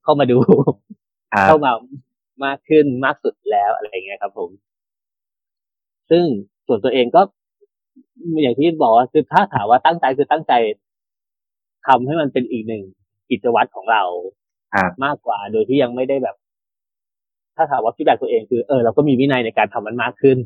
[0.02, 0.38] เข้ามาดู
[1.46, 1.70] เข้ามา
[2.44, 4.50] มากขึ้นมากสุดแล้วอะไรเงี้ยครับ ผม
[6.10, 6.24] ซึ่ง
[6.66, 7.22] ส่วนตัวเองก็
[8.42, 10.52] อย่างที่บอกว่าคือถ้าถามว่าตั้งใจคือตั้งใจ
[11.86, 12.82] ทำให้มันเป็นอีกหนึ่ง
[13.30, 14.02] กิจวัตรของเรา
[15.04, 16.36] มากกว่า โดยที่ยังไม่ได้แบบ
[17.56, 20.38] ถ้าถามว่าพี่แบบตัวเองคือเออเราก็มีวินัยในการทำมันมากขึ้น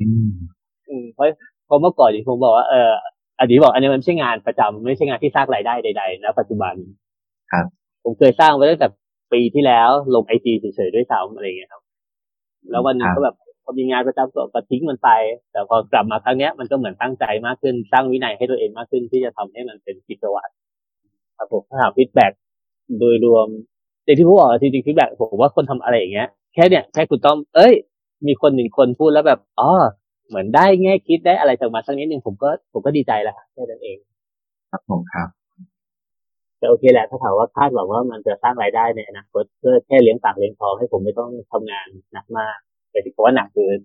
[0.00, 1.26] อืมเพราะ
[1.66, 2.90] เพราะเมื่อก่อนที่ผมบอกว่าเออ
[3.38, 6.74] อันนี้บอกอันนี้มันไม่ใช่งานประจำไม่ใช่งานที่สร้างรายได้ใดๆนะปัจจุบัน
[7.52, 7.66] ครับ
[8.04, 8.88] ผมเคยสร้างไว้ตั้งแต่
[9.32, 11.82] ปีที่แล้วลงไอจีเฉยๆด้วยซ้ำอะไรเงี้ยครับ
[12.70, 15.10] แล้ววันนี้ก็แบบพอมีงานประจำก็ทิ้งมันไป
[15.52, 20.50] แต่พอกลับมาครั้งนี้มันก็เหมือนตั้งใจมากขึ้นสร้างวินัยให้ตัวเองมากขึ้นที่จะทำให้มันเป็นกิจวัตร
[21.36, 22.26] ครับผมถ้าถามฟีดแบ็
[22.98, 23.46] โดยรวม
[24.04, 27.74] ในที่ผมบอกจริงๆฟีดแบ็ผมว่าคนทำอะไรอย่างเงี้ยแค่เนี้ยแค่คุณต้องเอ้ย
[28.26, 29.70] มีคนหนึ่งคนพูดแล้วแบบอ๋อ
[30.28, 33.96] เหมือนได้แง่คิดได้อะไรจากมาสักนิดหนึ่งผมก็ผมก็ดีใจแล้วแค่นั้นเอง
[34.70, 35.37] ครับผมครับ
[36.58, 42.56] แต่โอเคแหละถ้าถามว่าคาดหวังว่ามันจะสร้างรายได้ในอนาคตเพื่อแค่เลี้ยงปากเลี้ยงท้องให้ผมไม่ต้องทำงานหนักมาก
[42.90, 43.78] แต่ที่ว่าหนักเกิน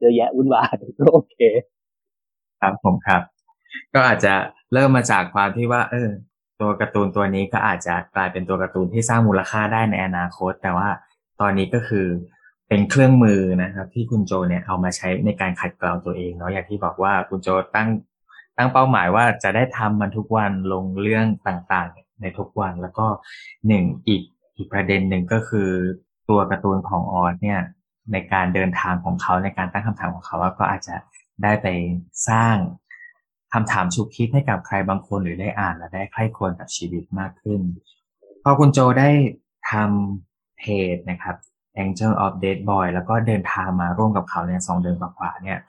[0.00, 1.38] เยอะแยะวุ่นวายก็โอเค
[2.60, 3.22] ครับผมครับ
[3.94, 4.34] ก็อาจจะ
[4.72, 6.08] เริ่มมาจากความที่ว่า เออ
[6.60, 10.88] ตัวการ์ตูนตัวนี้ก็อาจจะกลายเป็นตัวการ์ตูนที่สร้างมูลค่าได้ในอนาคต แต่ว่า
[11.40, 12.06] ตอนนี้ก็คือ
[12.68, 17.88] เป็นเครื่องมือนะครับ ที่คุณโจเนี่ยเอามาใช้ในการขัดเกลาตัวเองเนาะอย่างที่บอกว่าคุณโจตั้ง
[18.56, 23.06] ตั้งเป้าหมายว่าจะได้ทำมันทุกวันลงเรื่องต่างๆ ในทุกวัน แล้วก็
[23.66, 24.22] หนึ่งอีก
[24.56, 25.70] อีกประเด็นหนึ่งก็คือ
[26.28, 27.60] ตัวการ์ตูนของออสเนี่ย
[28.12, 30.96] ในการเดินทางของเขาในการตั้งคำถามของเขาว่าก็อาจจะ
[31.42, 31.66] ได้ไป
[32.28, 32.56] สร้าง
[33.52, 37.60] คำถามชุกคิดให้กับใครบางคนหรือได้อ่านและได้ใคร่ควรกับชีวิตมากขึ้น
[38.42, 39.10] พอคุณโจได้
[39.70, 40.62] ทำเพ
[40.94, 41.36] จนะครับ
[41.82, 45.60] Angel of Dead Boy แล้วก็เดินทางมาร่วมกับเขาเนี่ยสองเดือนกว่าเนี่ย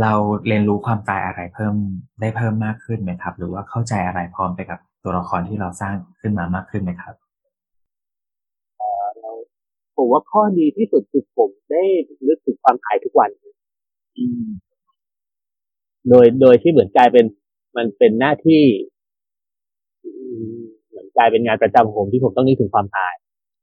[0.00, 0.12] เรา
[0.46, 1.74] เรียนรู้ความตายอะไรเพิ่ม
[2.20, 7.14] ได้เพิ่มมากขึ้นไหมครับ หรือว่าเข้าใจอะไรพร้อมไปกับ ตัวละครที่เราสร้างขึ้นมามากขึ้นไหมครับ
[9.96, 11.84] ผมว่าข้อดีที่สุดคือผมได้
[12.26, 13.30] นึกถึงความตายทุกวัน
[16.08, 17.24] โดยโดยที่เหมือนกลายเป็น
[17.76, 18.62] มันเป็นหน้าที่
[20.88, 23.14] เหมือนกลายเป็นงานประจำของผมที่ผมต้องนึกถึงความตาย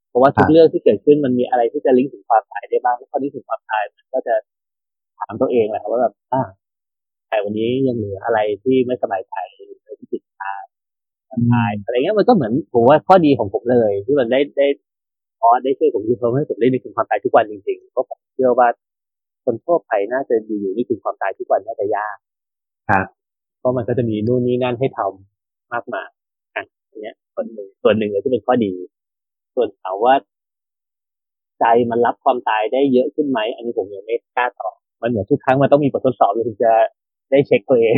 [0.09, 4.35] เพราะว่าทุกเรื่องที่เกิดขึ้นมันมีอะไรที่จะลิงก์ถึงความตายได้บ้างแล้วพอลิงก์ถึงความตายมันก็จะ
[5.17, 6.41] ทามตัวเองแหละครับว่าแบบอ่า
[7.29, 9.35] แต่วันนี้ยังเหลืออะไรที่ไม่สบายใจ
[9.83, 10.53] หรือที่ติดตา
[11.53, 14.67] มอะไรเงี้ยมันก็เหมือนผมว่าข้อดีของผมเลย ที่มันได้ได้
[15.39, 18.67] พอได้ช่วยผมคือทำให้ผมได้นึกถึงความตายทุกวันจริงๆเพราะผมเชื่อว่า
[19.45, 22.17] คนทั่วไปน่าจะอยู่นึกถึงความตายทุกวันน่าจะยาก
[22.89, 23.05] ครับ
[23.59, 26.09] เพราะมันก็จะมีนู่นนี่นั่นให้ทำมากมาย
[26.55, 28.71] อะอันเนี้ยส่วนหนึ่งส่วนหนึ่งเลยที่เป็นข้อดี
[29.55, 30.13] ส่วนถามว่า
[31.59, 36.73] ใจมันรับความตายได้เยอะขึ้นไหมอันนี้ผมยังไม่กล้าตอบมันเหมือนทุกครั้งมันต้องมีบททดสอบถึงจะ
[37.31, 37.97] ได้เช็คตัวเอง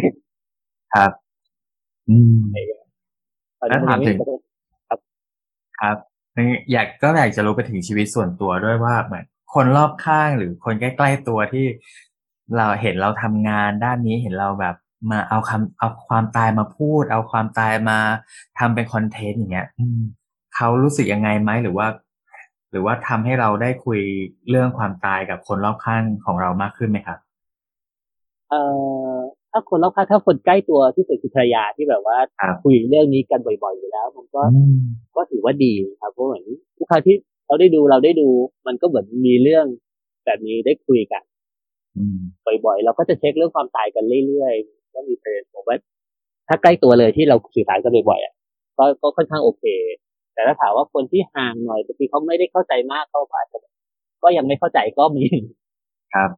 [0.94, 1.12] ครับ
[2.10, 2.81] อืม
[3.62, 4.18] ตอนนี้นยังไม่แล้วถามถึง
[5.82, 5.98] ครับ
[6.72, 11.66] อยากก็อยากจะรู้ไปถึงชีวิตส่วนตัวด้วยว่าเหมือนคนรอบข้างหรือคนใกล้ๆตัวที่
[12.58, 14.76] เราเห็นเราทำงานด้านนี้เห็นเราแบบ
[15.12, 17.98] มาเอาคำเอาความตายมาพูด เอาความตายมา
[18.60, 20.02] ทำเป็นคอนเทนต์อย่างเงี้ย อืม
[20.56, 21.88] เขารู้สึกยังไงไหมหรือว่า
[22.72, 24.00] หรือว่าทำให้เราได้คุย
[24.50, 27.18] เรื่องความตายกับคนรอบข้างของเรามากขึ้นไหมครับ
[28.50, 28.62] เอ่
[29.14, 29.16] อ
[29.52, 34.76] ถ้าคนรอบข้างถ้าคนใกล้ตัวที่เป็นภรรยาที่แบบว่าครับคุยเรื่องนี้กันบ่อยๆอยู่แล้ว มันก็อืม
[35.16, 36.44] ก็ถือว่าดีครับเพราะเหมือน
[36.78, 37.16] ทุกครั้งที่
[37.48, 38.28] เราได้ดูเราได้ดู
[38.68, 39.66] มันก็เหมือนมีเรื่อง
[40.26, 41.24] แบบนี้ได้คุยกัน
[41.98, 42.20] อืม
[42.66, 45.78] บ่อยๆ เราก็จะเช็คเรื่องความตายกันเรื่อยๆก็มีประเด็นผมว่า
[46.48, 48.34] ถ้าใกล้ตัวเลยที่เราสื่อสารกันบ่อยๆอะ
[48.78, 49.64] ก็ก็ค่อนข้างโอเค
[50.34, 53.58] แต่ถ้าถามว่าคนที่ห่างหน่อยบางทีเขาไม่ได้เข้าใจมากเขาก็อาจจะ
[54.24, 55.26] ก็ยังไม่เข้าใจก็มี
[56.14, 56.30] ครับ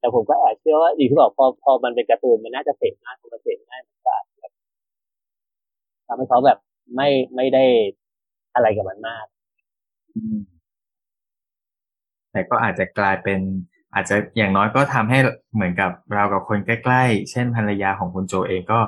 [0.00, 4.52] แต่ผมก็แอบเชื่อว่าอย่างที่บอกพอพอมันเป็นการ์ตูนมันน่าจะเสพง่ายมันเสพง่ายมันก็อาจจะแบบ
[6.06, 6.58] ทำให้เขาแบบ
[6.96, 7.64] ไม่ไม่ได้
[8.54, 9.26] อะไรกับมันมาก
[12.32, 13.40] แต่ก็อาจจะกลายเป็น
[13.94, 15.18] อาจจะอย่างน้อยก็ทำให้
[15.54, 18.80] เหมือนกับเรากับคนใกล้ๆ เช่นภรรยาของคุณโจเองก็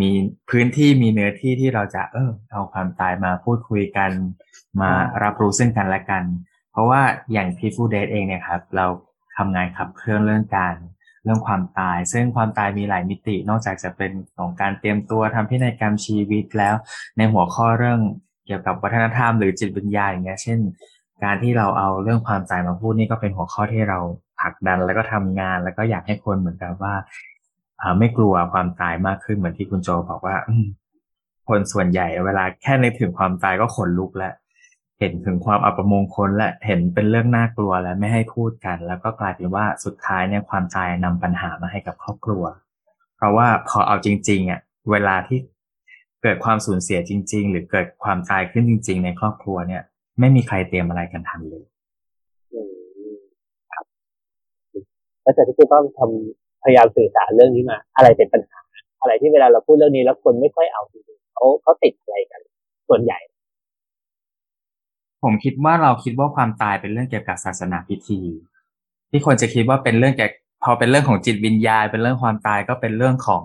[0.00, 0.10] มี
[0.50, 4.10] พื้นที่มีเนื้อที่ที่เราจะเออเอาความตายมาพูดคุยกัน
[4.80, 4.90] มา
[5.22, 6.24] รับรู้ซึ่งกันและกัน
[6.72, 8.86] เพราะว่าอย่างพีฟูเดทเองเนี่ยครับ เรา
[9.36, 10.74] ทำงานขับเคลื่อนเรื่องการ
[11.24, 16.74] เรื่องความตาย ซึ่งความตายมีหลายมิติ นอกจากจะเป็นของการเตรียมตัวทำพินัยกรรมชีวิตแล้ว
[17.16, 18.00] ในหัวข้อเรื่อง
[18.46, 20.58] เกี่ยวกับวัฒนธรรมหรือจิตวิญญาณอย่างเงี้ย เช่น
[21.24, 23.98] การที่เราเอาเรื่องความตายมาพูดนี่ก็เป็นหัวข้อที่เรา
[24.40, 26.94] ผลักดันแล้วก็ทำงานแล้วก็อยากให้คนเหมือนกับว่า
[27.98, 30.36] ไม่กลัวความตายมากขึ้นเหมือนที่คุณโจบอกว่า
[31.48, 34.34] คนส่วนใหญ่เวลาแค่นึกถึงความตายก็ขนลุกแล้ว
[35.02, 42.44] เห็นถึงความอัปมงคลและเห็นเป็นเรื่องน่ากลัวและไม่ให้พูดกัน แล้วก็กลายเป็นว่าสุดท้ายเนี่ยความตายนำปัญหามาให้กับครอบครัว
[43.16, 44.60] เพราะว่าพอเอาจริงๆอะ
[44.90, 45.38] เวลาที่
[46.22, 49.82] เกิดความสูญเสียจริง ๆ หรือเกิดความตายขึ้นจริง ๆ ในครอบครัวเนี่ย
[50.20, 51.64] ไม่มีใครเตรียมอะไรกันทันเลย
[52.52, 53.14] อืม
[53.72, 53.84] ครับ
[55.22, 58.60] แล้วแต่ที่คุณต้องทำพยายามสื่อสารเรื่องนี้มา อะไรเป็นปัญหา
[59.00, 62.40] อะไรที่เวลาเราพูดเรื่องนี้แล้วคนไม่ค่อยเอาจริงๆเขาเขาติดอะไรกัน
[62.88, 63.18] ส่วนใหญ่
[65.22, 68.20] ผมคิดว่าเราคิดว่าความตายเป็นเรื่องเกี่ยวกับศาสนาพิธี
[69.10, 70.32] ที่คนจะคิดว่าเป็นเรื่องเกี่ยว
[70.64, 73.42] พอเป็นเรื่องของจิตวิญญาณ เป็นเรื่องความตายก็เป็นเรื่องของ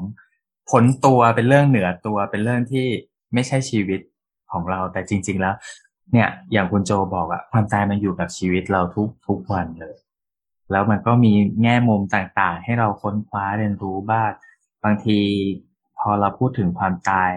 [0.71, 2.87] ผลตัวเป็นเรื่องเหนือตัว เป็นเรื่องที่
[3.33, 3.99] ไม่ใช่ชีวิต
[4.51, 5.55] ของเราแต่จริง ๆ แล้ว
[6.13, 9.95] เนี่ย อย่างคุณโจบอกอะความตายมันอยู่กับชีวิตเราทุกทุกวันเลย
[10.71, 14.31] แล้วมันก็มีแง่มุมต่างๆ ให้เราค้นคว้าเรียนรู้บ้าง
[14.83, 15.19] บางที
[15.99, 17.31] พอเราพูดถึงความตาย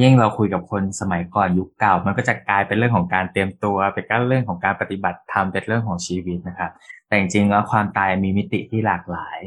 [0.00, 6.70] ยิ่งเราคุยกับคนสมัยก่อนยุคเก่า มันก็จะกลายเป็นเรื่องของการเตรียมตัวเป็นการเรื่องของการปฏิบัติธรรมเป็นเรื่องของชีวิตนะครับ
[7.06, 9.38] แต่จริงๆแล้วความตายมีมิติที่หลากหลาย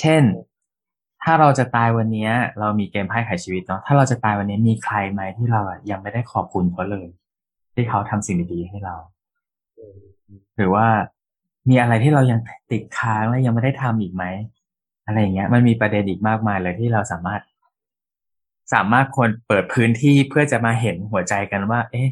[0.00, 0.22] เช่น
[1.24, 7.06] ถ้าเราจะตายวันนี้เรามีเกมไพ่ไขชีวิตเนาะถ้าเราจะตายวันนี้มีใครไหมที่เรายังไม่ได้ขอบคุณเขาเลย
[7.74, 8.96] ที่เขาทำสิ่งดีๆให้เรา
[10.56, 10.86] หรือว่า
[11.68, 12.38] มีอะไรที่เรายัง
[12.70, 14.24] ติดค้างและยังไม่ได้ทำอีกไหม
[15.06, 17.40] อะไรอย่างเงี้ย มันมีประเด็นอีกมากมายเลยที่เราสามารถ
[18.72, 22.08] สามารถควรเปิดพื้นที่เพื่อจะมาเห็นหัวใจกันว่า เอ๊ะ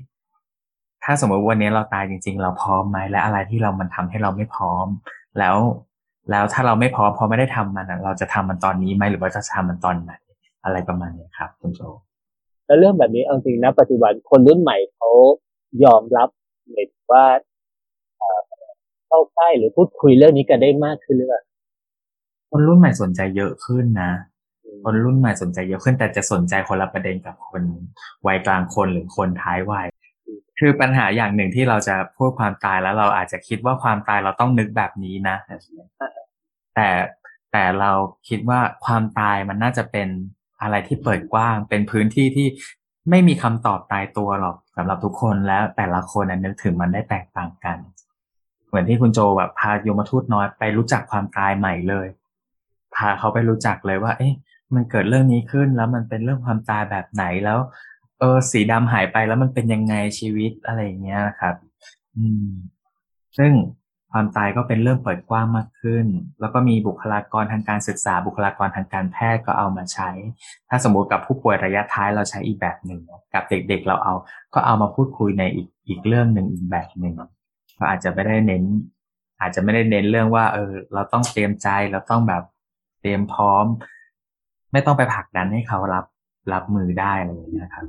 [1.04, 4.86] ถ้าสมมติวันนี้เราตายจริง ๆ เราพร้อมไหมและอะไรที่เรามันทำให้เราไม่พร้อม
[5.38, 5.56] แล้ว
[6.30, 10.12] แล้วถ้าเราไม่พร้อมพอไม่ได้ทำมันอะเราจะทำมันตอนนี้ไหมหรือว่าจะทำมันตอนไหน
[10.64, 11.80] อะไรประมาณเนี้ยครับคุณโจ
[12.66, 15.10] แล้วเรื่องแบบนี้เอาจริงนะปัจจุบันคนรุ่นใหม่เขา
[15.84, 16.28] ยอมรับ
[16.70, 17.24] หมายถึงว่า
[18.18, 18.40] เอ่อ
[19.06, 21.42] เข้าใกล้หรือพูดคุยเรื่องนี้กันได้มากขึ้นหรือเปล่า
[22.50, 24.10] คนรุ่นใหม่สนใจเยอะขึ้นนะ
[24.82, 27.62] คนรุ่นใหม่สนใจเยอะขึ้นแต่จะสนใจคนละประเด็นกับคน
[28.26, 29.86] วัยกลางคนหรือคนท้ายวัย
[30.58, 35.36] คือปัญหาอย่างหนึ่งที่เราจะพูดความตายแล้วเราอาจจะคิดว่าความตายเราต้องนึกแบบนี้นะ
[36.74, 36.88] แต่
[37.52, 37.92] แต่เรา
[38.28, 40.08] คิดว่าความตายมันน่าจะเป็น
[40.62, 42.46] อะไรที่เปิดกว้าง เป็นพื้นที่ที่
[43.10, 47.78] ไม่มีคำตอบตายตัวหรอกสำหรับทุกคนแล้วแต่ละคนน่ะนึกถึงมันได้แตกต่างกัน
[48.68, 52.06] เหมือนที่คุณโจแบบพาโยมทูตน้อยไปรู้จักความตายใหม่เลย
[52.96, 54.34] พาเขาไปรู้จักเลยว่า เอ๊ะ
[54.74, 57.58] มันเกิดเรื่องนี้ขึ้นแล้วมันเป็นเรื่องความตายแบบไหนแล้ว
[58.20, 61.54] เออสีดำหายไปแล้วมันเป็นยังไงชีวิตอะไรอย่างเงี้ยนะครับ
[62.16, 62.48] อืม
[63.38, 63.52] ซึ่ง
[64.12, 66.06] ความตายก็เป็นเรื่องเปิดกว้างมากขึ้น
[66.40, 70.10] แล้วก็มีบุคลากรทางการศึกษา บุคลากรทางการแพทย์ก็เอามาใช้
[70.68, 73.00] ถ้าสมมติกับผู้ป่วยระยะท้ายเราใช้อีกแบบหนึ่ง
[73.34, 74.14] กับเด็กๆเราเอา
[74.54, 77.14] ก็เอามาพูดคุยในอีกอีกเรื่องหนึ่งอีกแบบหนึ่ง
[77.78, 78.64] ก็อาจจะไม่ได้เน้น
[79.40, 82.42] อาจจะไม่ได้เน้นเรื่องว่า เออ เราต้องเตรียมใจเราต้องแบบ
[83.00, 83.66] เตรียมพร้อม
[84.76, 86.04] ไม่ต้องไปผลักดันให้เขารับ
[86.52, 87.86] รับมือได้อะไรอย่างเงี้ยครับ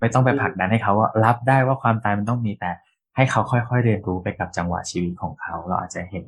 [0.00, 2.70] ไม่ต้องไปผลักดันให้เขาว่ารับได้ว่าความตายมันต้องมีแต่
[3.16, 6.26] ให้เขาค่อยๆเรียนรู้ไปกับจังหวะชีวิตของเขา เราอาจจะเห็น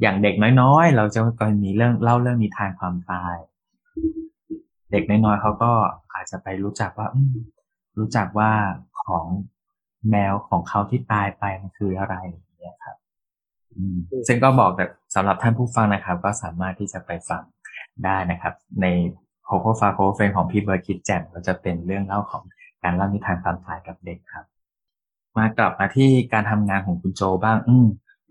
[0.00, 3.36] อย่างเด็กน้อยๆ เราจะก็มีเรื่องเล่าเรื่องนิทานความตาย
[4.92, 5.72] เด็กน้อยๆเขาก็
[6.14, 7.08] อาจจะไปรู้จักว่า
[7.98, 8.50] รู้จักว่า
[9.04, 9.26] ของ
[10.10, 12.16] แมวของเขาที่ตายไปมันคืออะไร
[12.60, 12.96] เนี่ยครับ
[14.28, 17.42] ซึ่งก็บอกแต่สำหรับท่านผู้ฟังนะครับ ก็สามารถที่จะไปฟัง
[18.04, 18.86] ได้นะครับ ใน
[19.44, 22.42] โคโคฟาโคเฟนของพี่เบิร์ดคิดแจ่มก็จะเป็นเรื่องเล่าของ
[22.82, 24.44] การเล่านิทานความตายกับเด็กครับ
[25.36, 27.86] มากลับมาที่การทำงานของคุณโจบ้าง อืม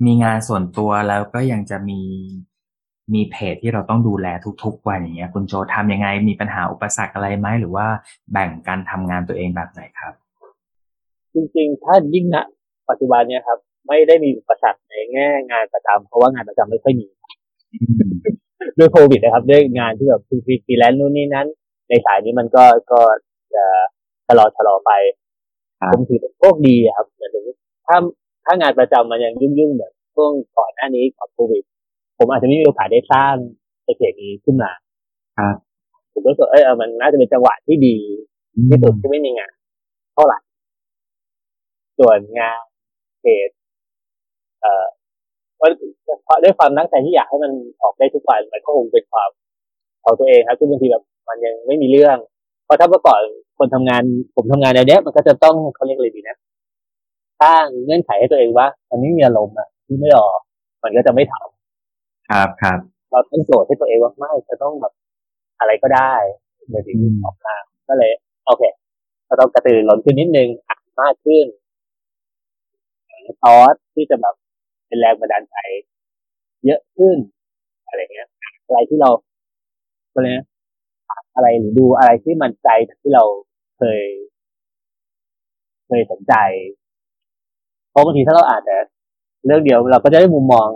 [0.05, 2.01] มีงานส่วนตัวแล้วก็ยังจะมี
[3.13, 4.27] มีเพจที่เราต้องดูแล
[4.63, 7.87] ทุกๆวันอย่างเงี้ย คุณโจทำยังไงมีปัญหาอุปสรรคอะไรไหมหรือว่า
[8.31, 10.13] แบ่งการทำงานตัวเองแบบไหนครับ
[11.33, 12.37] จริงๆ ถ้ายิ่งณ
[12.89, 17.07] ปัจจุบันเนี่ยครับ ไม่ได้มีอุปสรรคในแง่งานประจำเพราะว่างานประจำไม่ค่อยมี
[18.77, 21.47] ด้วยโควิดนะครับ ด้วยงานที่แบบฟรีแลนซ์นู่นนี่นั้น
[21.89, 23.01] ในสายนี้มันก็ก็
[23.53, 23.65] จะ
[24.27, 24.91] ชะลอชะลอไป
[25.91, 27.31] ผมถือเป็นโชคดีครับเหมือน
[27.87, 27.97] ถ้า
[28.45, 31.63] ถ้างานประจำมันยังยุ่งๆเหมือนช่วงก่อนหน้านี้ก่อนโควิด
[32.17, 33.35] ผมอาจจะไม่มีโอกาสได้สร้าง
[33.83, 34.71] โปรเจกต์นี้ขึ้นมา
[35.37, 35.55] ครับ
[36.13, 37.97] ผมก็รู้สึกเออมันน่าจะเป็นจังหวะที่ดี
[38.69, 39.53] ที่สุดที่ไม่มีงาน
[40.13, 40.39] เท่าไหร่
[41.99, 42.61] ส่วนงาน
[43.21, 43.49] เพจ
[44.61, 44.85] เอ่อ
[45.61, 45.65] เพ
[46.29, 49.29] ราะด้วยความตั้งใจที่อยากให้มันออกได้ทุกวันมันก็คงเป็นความ
[50.03, 52.17] ของตัวเองครับซึ่งบางทีแบบมันยังไม่มีเรื่อง
[52.65, 53.21] เพราะถ้าเมื่อก่อน
[53.57, 54.03] คนทำงาน
[54.35, 56.37] ผมทำงานในนี้มันก็จะต้องเขาเรียกอะไรดีนะ
[57.41, 60.39] สร้างเงื่อนไขให้ตัวเองว่ามันไม่มีอารมณ์อะที่ไม่ออก
[60.83, 62.79] มันก็จะไม่ทำครับครับ
[63.11, 64.93] เราต้องโจทย์ให้ตัวเองว่าไม่จะต้องแบบ
[65.59, 66.13] อะไรก็ได้
[66.71, 67.55] ในสิ่งที่ออกมา
[67.89, 68.11] ก็เลย
[68.45, 68.63] โอเค
[69.25, 71.45] เราต้องกระตือรือร้นขึ้นนิดนึงอ่านมากขึ้น
[73.41, 74.35] ซอสที่จะแบบ
[74.91, 75.57] เป็นแรงบันดาลใจ
[76.65, 77.17] เยอะขึ้น
[77.87, 78.27] อะไรเงี้ย
[78.67, 79.09] อะไรที่เรา
[80.13, 80.45] อะไรนะ
[81.35, 82.69] อะไรหรือดูอะไรที่มันใจ
[83.01, 83.23] ที่เรา
[83.77, 84.03] เคย
[85.87, 86.33] เคยสนใจ
[87.91, 88.77] เพราะบางทีถ้าเราอ่านแต่
[89.45, 90.69] เรื่องเดียวเราก็จะได้มุมมอง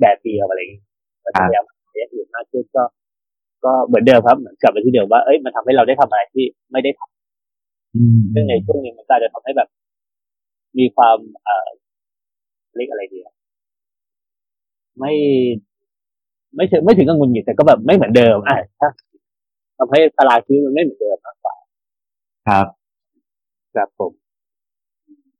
[0.00, 0.84] แบบเดียวอะไรอย่างเงี้ย
[1.36, 2.82] พยายามเรียนอื่นมากขึ้นก็
[3.64, 9.68] ก็เหมือนเดิมครับ เหมือนกลับไปที่เดิมว่า เอ้ยมันทำให้เราได้ทำอะไรที่ไม่ได้ทำซึ่งในช่วงนี้มันก็จะทำให้แบบ
[10.78, 11.68] มีความเอ่อ
[12.76, 13.18] เรียกอะไรดี
[14.98, 15.12] ไม่
[16.54, 18.88] ไม่ถึงไม่ถึงกับงุนหงิดแต่ก็แบบไม่เหมือนเดิมอะถ้า
[19.78, 21.54] ทำให้ตลาดชีวิตมันไม่เหมือนเดิมมากกว่า
[22.48, 22.66] ครับ
[23.74, 24.12] ครับผม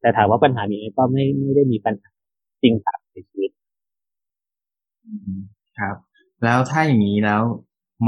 [0.01, 2.11] แต่ถามว่าปัญหานี้ก็ไม่ไม่ได้มีปัญหา
[2.63, 3.51] จริงจังในชีวิต
[5.79, 5.97] ครับ
[6.45, 7.43] แล้วถ้าอย่างนี้แล้ว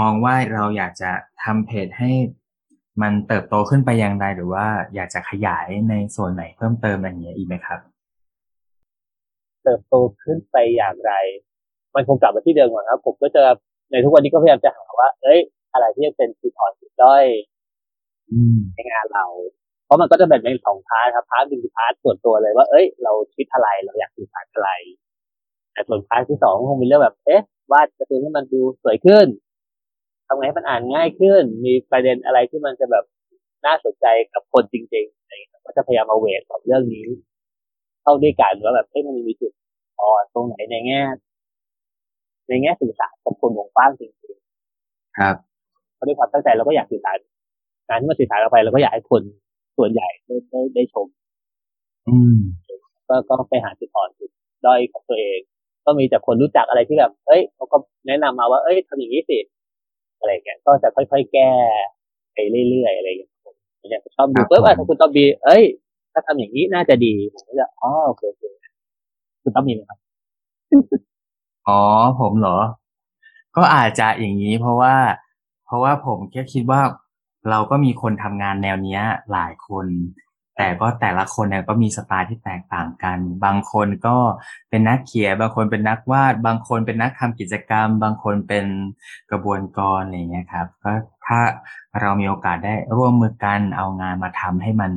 [0.00, 1.10] มองว่าเราอยากจะ
[1.42, 2.10] ทำเพจให้
[3.02, 7.80] มันเติบโตขึ้นไปอย่างไรหรือว่าอยากจะขยายในส่วนไหนเพิ่มเติมอะไรอย่างเงี้ยอีกไหมครับ
[9.64, 11.12] เติบโตขึ้นไปอย่างไร
[11.94, 13.44] มันคงกลับมาที่เดิมก่อนครับ ผมก็จะ
[13.90, 15.40] ในทุกวันนี้ก็พยายามจะหาว่า เอ้ย
[15.72, 17.24] อะไรที่จะเป็นจุดอ่อนจุดด้อย
[18.74, 19.26] ในงานเรา
[19.84, 24.70] เพราะมันก็จะแบ่งเป็นสอง part ครับ part หนึ่งคือ part ส่วนตัวเลยว่า เอ้ย เราคิดอะไรเราอยากสื่อสารอะไร
[25.72, 29.26] แต่ส่วนพาร์ทที่สองคงมีเรื่องแบบ เอ๊ะ วาดการ์ตูนให้มันดูสวยขึ้น
[30.26, 33.04] ทำไงให้มันอ่านง่ายขึ้น มีประเด็นอะไรที่มันจะแบบ
[33.66, 35.32] น่าสนใจกับคนจริงๆอะไร
[35.66, 37.06] ก็จะพยายามมาเวทกับเรื่องนี้
[38.04, 39.52] เข้าด้วยกันว่าแบบเอ้มันมีจุด
[40.00, 41.02] อ่อนตรงไหนในแง่
[42.48, 47.16] ในแง่สื่อสารกับคนวงกว้างจริงๆครับาด้วยความตั้งใจเราก็อยากสื่อสาร
[47.88, 49.22] งานที่มันสื่อสารออกไปเราก็อยากให้คน
[49.76, 51.06] ส่วนใหญ่ได้ได้ได้ชม
[52.08, 52.38] อืม
[53.08, 54.30] ก็ก็ไปหาจุดอ่อนจุด
[54.66, 55.40] ด้อยของตัวเอง
[55.86, 59.38] ก็มีแต่คนรู้จักอะไรที่แบบ เอ้ยเขาก็แนะนำมาว่า เอ้ยทำอย่างนี้สิ
[60.18, 61.50] อะไรเงี้ยก็จะค่อยๆแก้
[62.34, 62.38] ไป
[62.70, 63.54] เรื่อยๆอะไรอย่างเงี้ยผม
[63.90, 65.64] เนี่ยชอบดูปุ๊บอะถ้าคุณต้องมีเอ้ย
[66.14, 68.44] ถ้าทำอย่างนี้น่าจะดีผมก็จะอ๋อโอเคโอเค
[69.42, 69.98] คุณต้องมีไหมครับ
[71.68, 71.80] อ๋อ
[72.20, 72.58] ผมเหรอ
[73.56, 74.94] ก็อาจจะอย่างนี้เพราะว่า
[75.66, 76.80] เพราะว่าผมแค่คิดว่า
[77.50, 79.86] เราก็มีคนทำงานแนวเนี้ย หลายคน
[80.56, 84.16] แต่ก็แต่ละคนเนี่ยก็มีสไตล์ที่แตกต่างกัน บางคนก็
[84.70, 88.66] เป็นนักเขียนบางคนเป็นนักวาด บางคนเป็นนักทำกิจกรรม บางคนเป็น
[89.30, 90.92] กระบวนกรอะไรเงี้ยครับ ก็
[91.26, 91.40] ถ้า
[92.00, 94.92] เรามีโอกาสได้ร่วมมือกันเอางานมาทำให้มัน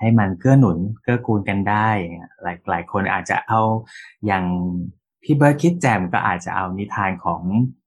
[0.00, 1.88] ให้มันเกื้อหนุนเกื้อกูลกันได้
[2.42, 3.60] หลายหลายคนอาจจะเอา
[4.26, 4.44] อย่าง
[5.22, 7.40] พี่เบิร์ดคิดแจมก็อาจจะเอานิทานของ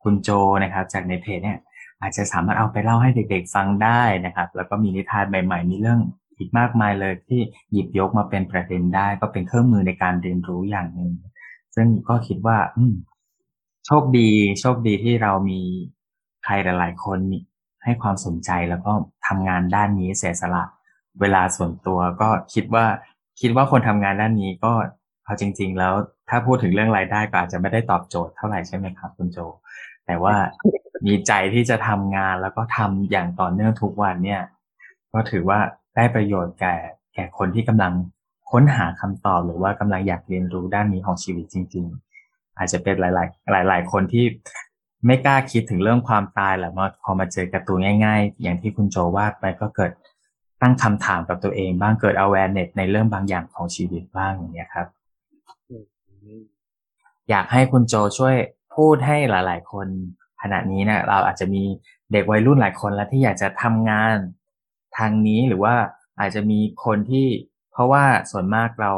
[0.03, 0.29] คุณโจ
[0.63, 1.59] นะครับ จากในเพจเนี่ย
[2.01, 5.99] อาจจะสามารถเอาไปเล่าให้เด็กๆฟังได้นะครับ แล้วก็มีนิทานใหม่ ๆ มีเรื่อง
[6.37, 7.41] อีกมากมายเลยที่
[7.71, 11.11] หยิบยกมาเป็นประเด็นได้ ก็เป็นเครื่องมือในการเรียนรู้อย่างหนึ่ง
[11.75, 12.93] ซึ่งก็คิดว่า อืม
[13.85, 15.59] โชคดี โชคดีที่เรามี
[16.45, 17.19] ใครหลาย ๆ คน
[17.83, 18.91] ให้ความสนใจแล้วก็
[19.27, 20.63] ทำงานด้านนี้เสียสละ
[21.21, 22.85] เวลาส่วนตัวก็คิดว่า
[23.41, 24.73] คิดว่าคนทำงานด้านนี้ก็
[25.25, 25.93] เอาจริง ๆ แล้ว
[26.29, 29.39] ถ้าพูดถึงเรื่องรายได้ก็อาจจะไม่ได้ตอบโจทย์เท่าไหร่ใช่ไหมครับคุณโจ
[30.05, 30.35] แต่ว่า
[31.05, 34.41] มีใจที่จะทำงานแล้วก็ทำอย่างต่อเนื่องทุกวันเนี่ย
[35.13, 35.59] ก็ถือว่า
[35.95, 36.75] ได้ประโยชน์แก่
[37.13, 37.93] แก่คนที่กำลัง
[38.51, 41.85] ค้นหาคำตอบหรือว่ากำลังอยากเรียนรู้ด้านนี้ของชีวิตจริง
[42.21, 43.03] ๆ อาจจะเป็นห
[43.53, 44.25] ลาย ๆ หลาย ๆ คนที่
[45.05, 49.91] ไม่กล้าคิดถึงเรื่องความตายแหละมาพอมาเจอการ์ตูนง่าย ๆ อย่างที่คุณโจวาดไปก็เกิด
[50.61, 54.87] ตั้งคำถามกับตัวเองบ้างเกิด awareness ในเรื่องบางอย่างของชีวิตบ้างอย่างเงี้ยครับ
[57.29, 58.35] อยากให้คุณโจช่วย
[58.75, 59.87] พูดให้หลาย ๆ คน
[60.41, 61.63] ขณะนี้เนะเราอาจจะมี
[62.11, 64.15] เด็กวัยรุ่นหลายคนแล้วที่อยากจะทำงาน
[64.97, 65.75] ทางนี้หรือว่า
[66.19, 67.27] อาจจะมีคนที่
[67.71, 68.93] เพราะว่าส่วนมากเรา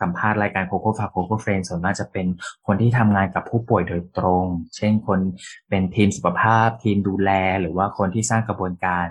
[0.00, 2.26] สัมภาษณ์รายการโคโค่ฟาโคโค่เฟรนส่วนมากจะเป็น
[2.66, 4.44] คนที่ทำงานกับผู้ป่วยโดยตรง
[4.76, 5.20] เช่นคน
[5.68, 7.30] เป็นทีมสุขภาพ ทีมดูแล
[7.60, 9.06] หรือว่าคนที่สร้างกระบวนการ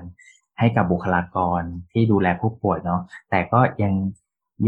[0.63, 3.93] ให้กับบุคลากรที่ดูแลผู้ป่วยเนาะแต่ก็ยัง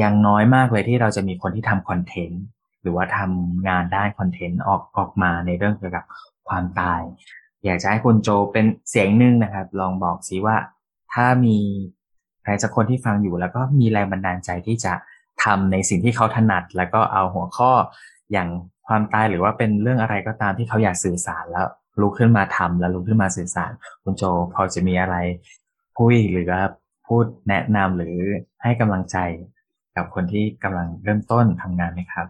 [0.02, 2.44] ยังน้อยมากเลยที่เราจะมีคนที่ทำคอนเทนต์
[2.82, 6.06] หรือว่าทำงานด้านคอนเทนต์ออกออกมาในเรื่องเกี่ยวกับ
[6.50, 7.02] ความตาย
[7.66, 10.56] อยากจะให้คุณโจเป็นเสียงหนึ่งนะครับ ลองบอกสิว่า
[11.14, 11.58] ถ้ามี
[12.44, 14.94] ใครสักคนที่ฟังอยู่แล้วก็มีแรงบันดาลใจที่จะ
[15.44, 17.72] ทำในสิ่งที่เขาถนัด แล้วก็เอาหัวข้อ
[18.32, 18.50] อย่าง
[18.88, 21.68] ความตายหรือว่าเป็นเรื่องอะไรก็ตามที่เขาอยากสื่อสารแล้ว
[22.02, 23.72] ลุกขึ้นมาทำแล้วลุกขึ้นมาสื่อสาร
[24.04, 25.16] คุณโจพอจะมีอะไร
[25.96, 26.62] พูดหรือว่า
[27.08, 28.20] พูดแนะนำหรือ
[28.64, 29.18] ให้กำลังใจ
[29.96, 32.28] กับคนที่กำลังเริ่มต้นทำงานไหมครับ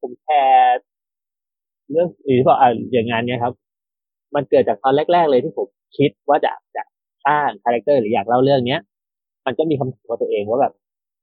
[0.00, 0.78] ผมแชร์
[1.90, 2.56] เรื่องหรือว่า
[2.92, 3.52] อย่างงานเนี้ยครับ
[4.34, 6.82] มันเกิดจากตอนแรก ๆ เลยที่ผมคิดว่าจะจะ
[7.26, 8.80] สร้าง character หรืออยากเล่าเรื่องเนี้ย
[9.46, 10.72] มันก็มีคำถามกับตัวเองว่าแบบ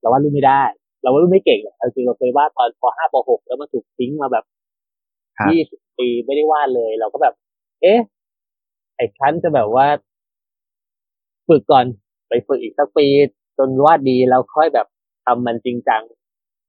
[0.01, 0.63] เราว่ารู้ไม่ได้
[1.01, 4.45] เราว่ารู้ไม่เก่งเอาจริงเราเคยวาดตอนป .5 ป .6 แล้วมันถูกทิ้งมาแบบ
[5.51, 7.33] ยี่สิบปีไม่ได้วาดเลย เราก็แบบ
[7.81, 7.99] เอ๊ะ
[8.95, 9.87] ไอ้ชั้นจะแบบว่า
[11.47, 11.85] ฝึกก่อน
[12.27, 13.07] ไปฝึกอีกสักปี
[13.57, 14.87] จนวาดดีแล้วค่อยแบบ
[15.25, 16.01] ทำมันจริงจัง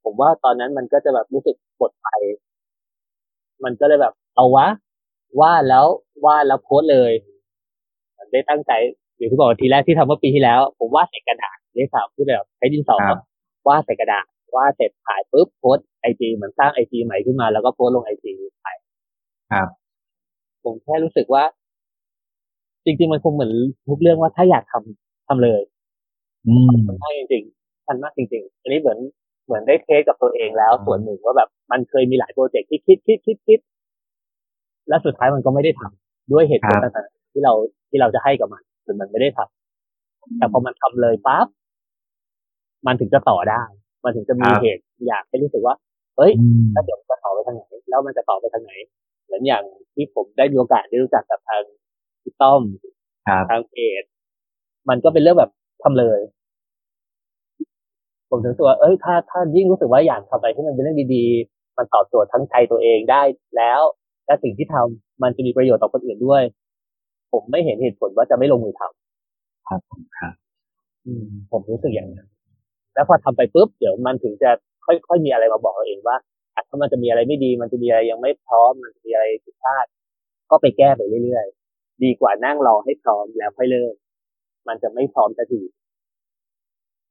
[0.04, 2.08] ผมว่าตอนนั้นมันก็จะแบบรู้สึกปวดไป
[3.64, 4.66] มันก็เลยแบบ เอาวะ
[5.40, 5.86] ว่าแล้ว
[6.24, 7.12] ว่าแล้วโพสเลย
[8.32, 8.72] ได้ตั้งใจ
[9.16, 12.96] อย่างที่บอกทีแรกที่ทำเมื่อปีที่แล้ว ผมวาดใส่กระดาษได้สาวที่แบบใช้ดินสอ
[13.68, 14.24] วาดใส่กระดาษ
[14.56, 18.68] วาดเสร็จถ่ายปุ๊บโพสไอจีเหมือนสร้างไอจีใหม่ขึ้นมาแล้วก็โพสลงไอจีไป
[19.52, 19.68] ครับ
[20.64, 21.44] ผมแค่รู้สึกว่า
[22.86, 23.52] จริง ๆ มันคงเหมือน
[23.88, 25.62] ทุกเรื่องว่าถ้าอยากทำทำเลย
[26.46, 26.70] อืม
[27.02, 28.98] มากจริงๆทันมากจริง ๆ อันนี้เหมือน
[29.46, 33.58] เหมือนได้เทสกับตัวเองแล้ว ส่วนหนึ่งว่าแบบมันเคยมีหลายโปรเจกต์ที่คิดคิดคิดคิด
[34.88, 37.52] และสุดท้ายมันก็ไม่ได้ทำด้วยเหตุผลต่างๆที่เรา
[37.88, 41.46] ที่เราจะให้กับมันจนมันไม่ได้ทำแต่พอมันทำเลยปั๊บ
[42.86, 43.62] มันถึงจะต่อได้
[44.04, 45.74] มันถึงจะมีเหตุอยากให้รู้สึกว่า
[46.16, 46.32] เฮ้ย
[46.74, 48.72] ถ้าเดี๋ยวมันจะต่อไปทางไหน แล้วมันจะต่อไปทางไหน
[49.24, 49.62] เหมือนอย่าง
[49.94, 51.75] ที่ผมได้มีโอกาสได้รู้จักกับทางพี่
[52.42, 52.62] ต้อม
[53.50, 54.02] ทางเพจ
[54.88, 55.50] มันก็เป็นเรื่องแบบ
[55.82, 56.20] ทำเลย
[58.30, 63.22] ผมถึงตัวเอ้ยถ้าถ้ายิ่งรู้สึกว่าอยากทำอะไรที่มันเป็นเรื่องดีๆ มันตอบโจทย์ทั้งใจตัวเองได้
[63.56, 63.80] แล้ว
[64.26, 66.42] และสิ่งที่ทำมันจะมีประโยชน์ต่อคนอื่นด้วย
[67.32, 70.34] ผมไม่เห็นเหตุผลว่าจะไม่ลงมือทำครับผมครับ
[71.06, 72.28] อืมผมรู้สึกอย่างนั้น
[72.94, 74.50] แล้วพอทำไปปุ๊บเดี๋ยวมันถึงจะ
[74.86, 76.16] ค่อยๆมีอะไรมาบอกเราเองว่า
[76.68, 79.86] ถ้ามันจะมีอะไรไม่ดี มันจะมีอะไรยังไม่พร้อมมันจะมีอะไรผิดพลาด
[80.50, 81.55] ก็ไปแก้ไปเรื่อยๆ
[82.02, 83.94] ดีกว่านั่งรอให้พร้อมแล้วค่อยเริ่ม
[84.68, 85.62] มันจะไม่พร้อมสักที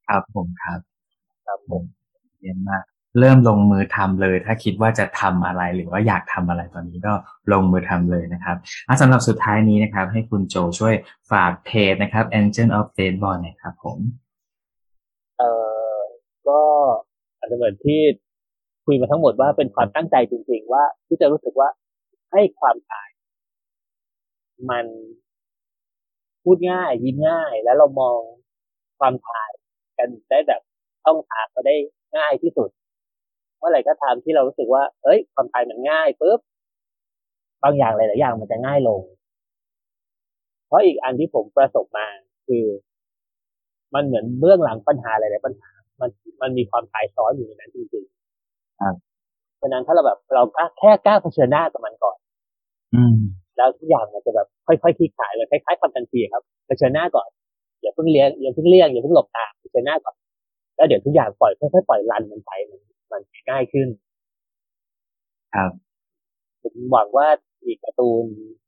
[0.06, 0.80] ครับผมครับ
[1.46, 1.82] ครับผม
[2.40, 2.84] เยี่ยมมาก
[3.20, 7.12] เริ่มลงมือทำเลย ถ้าคิดว่าจะทำอะไรหรือว่าอยากทำอะไรตอนนี้ก็
[7.52, 8.56] ลงมือทำเลยนะครับ
[9.00, 10.94] สำหรับสุดท้ายนี้นะครับ ให้คุณโจช่วย
[11.30, 13.98] ฝากเพจนะครับ Angel of d a t e b o y นะครับผม
[15.38, 15.50] เอ่
[15.96, 15.98] อ
[16.48, 16.60] ก็
[17.38, 18.00] อาจจะเหมือนที่
[18.84, 21.68] คุยมาทั้งหมดว่าเป็นความตั้งใจจริง ๆ ว่าที่จะรู้สึกว่า
[22.32, 23.05] ให้ความตาย
[24.70, 24.86] มัน
[26.42, 28.18] พูดง่ายยิ้มง่าย แล้วเรามอง
[28.98, 29.50] ความตาย
[29.98, 30.60] กันได้แบบ
[31.06, 31.76] ต้องหาก็ได้
[32.16, 32.70] ง่ายที่สุด
[33.58, 36.40] เมื่อไหร่ก็ตามที่เรารู้สึกว่า เอ้ย ความตายมันง่ายปุ๊บ
[37.62, 39.00] บางอย่างหลายๆอย่างมันจะง่ายลง
[40.66, 42.06] เพราะอีกอันที่ผมประสบมา
[42.46, 42.64] คือ
[43.94, 45.70] มันเหมือนเบื้องหลังปัญหาหลายๆปัญหา
[46.00, 46.10] มัน
[46.42, 48.94] มันมีความตายซ้อนอยู่ในนั้นจริงๆครับ
[49.56, 50.42] เพราะนั้นถ้าเราแบบเรา
[50.78, 52.16] แค่กล้าเผชิญหน้ากับมันก่อน
[52.94, 53.18] อืม
[53.56, 57.28] แล้วทุกอย่างมันจะแบบค่อยๆคลี่คลายเลยคล้ายๆความทันทีครับเผชิญหน้าก่อน
[57.82, 60.14] อย่าเพิ่งเลี้ยงอย่าเพิ่งเลี่ยงอย่าเพิ่งหลบตาเผชิญหน้าก่อน
[60.76, 62.80] แล้วเดี๋ยวทุกอย่างปล่อยค่อยๆปล่อยรันมันไปมัน
[63.10, 63.88] มันง่ายขึ้น
[65.54, 65.70] ครับ
[66.62, 67.28] ผมหวังว่า
[67.64, 68.24] อีกการ์ตูน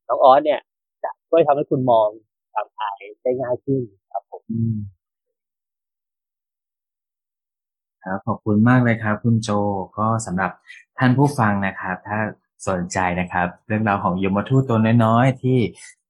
[0.07, 0.59] น้องออสเนี่ย
[1.03, 2.07] จะช่วยทำให้คุณมอง
[2.53, 3.81] ความตายได้ง่ายขึ้น
[4.11, 4.77] ครับผมอืม
[8.03, 9.49] ครับขอบคุณมากเลยครับ คุณโจ
[9.97, 10.51] ก็สำหรับ
[10.97, 12.19] ท่านผู้ฟังนะครับ ถ้า
[12.67, 15.59] สนใจนะครับ เรื่องราวของยมทูตตัวน้อยๆ ที่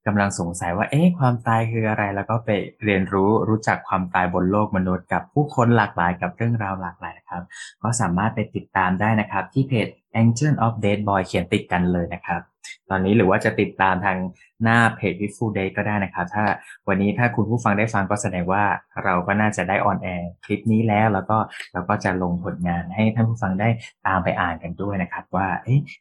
[0.07, 2.49] กำลังสงสัยว่าเอ๊ะความตายคืออะไร แล้วก็ไป
[2.83, 7.43] เรียนรู้รู้จักความตายบนโลกมนุษย์กับผู้คนหลากหลายกับเรื่องราวหลากหลายนะครับ
[7.83, 9.87] ก็สามารถไปติดตามได้นะครับ ที่เพจ
[10.21, 12.41] Angel of Dead Boy เขียนติดกันเลยนะครับ
[12.91, 14.17] ตอนนี้หรือว่าจะติดตามทาง
[14.63, 16.45] หน้าเพจ w i f u l Day ก็ได้นะครับ ถ้า
[16.87, 18.63] วันนี้ถ้าคุณผู้ฟังได้ฟังก็แสดงว่า
[19.03, 21.37] เราก็น่าจะได้ on air คลิปนี้แล้ว แล้วก็
[21.73, 23.69] เราก็จะลงผลงานให้ท่านผู้ฟังได้
[24.07, 25.47] ตามไปอ่านกันด้วยนะครับ ว่า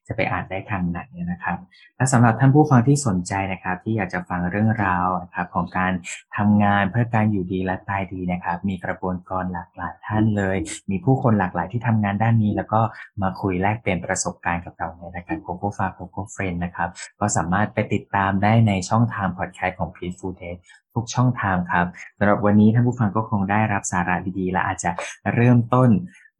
[0.09, 1.59] จะไปอ่านได้ทางไหนนะครับ
[1.97, 5.93] และสำหรับท่านผู้ฟังที่สนใจนะครับ ที่อยากจะฟังเรื่องราวนะครับของการ
[6.37, 10.57] ทำงานเพื่อการอยู่ดีและตายดีนะครับ มีกระบวนกรหลากหลายท่านเลย
[10.91, 12.81] มีผู้คนหลากหลายที่ทำงานด้านนี้ แล้วก็
[13.23, 16.78] มาคุยแลกเปลี่ยนประสบการณ์กับเราในรายการโคโค่ฟาโคโค่เฟรนนะครับ
[17.21, 20.55] ก็สามารถไปติดตามได้ในช่องทางพอดแคสต์ของ Peaceful Death
[20.95, 21.87] ทุกช่องทางครับ
[22.19, 24.91] สำหรับวันนี้ท่านผู้ฟังก็คงได้รับสาระดีๆ และอาจจะ
[25.35, 25.91] เริ่มต้น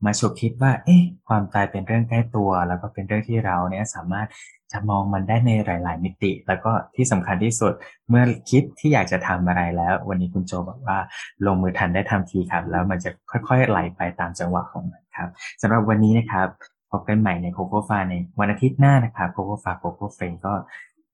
[0.05, 4.29] มาฉกคิดว่า เอ๊ะ ความตายเป็นเรื่องใกล้ตัว แล้วก็เป็นเรื่องที่เราเนี่ยสามารถ
[4.73, 7.73] จะมองมันได้ในหลาย ๆ มิติ แล้วก็ที่สำคัญที่สุด
[8.09, 10.99] เมื่อคิดที่อยากจะทำอะไรแล้ว วันนี้คุณโจบอกว่า
[11.47, 15.29] ลงมือทันได้ทำทีครับ แล้วมันจะค่อย ๆ ไหลไปตามจังหวะของมันครับ
[15.63, 16.49] สำหรับวันนี้นะครับ
[16.91, 20.53] พบกันใหม่ในโคโค่ฟาในวันอาทิตย์หน้านะครับโคโค่ฟาโคโค่เฟรนก็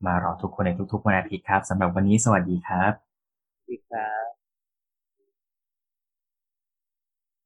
[0.06, 4.23] มารอทุกคนในทุกๆวันอาทิตย์ครับสำหรับวันนี้สวัสดีครับสวัสดีครับ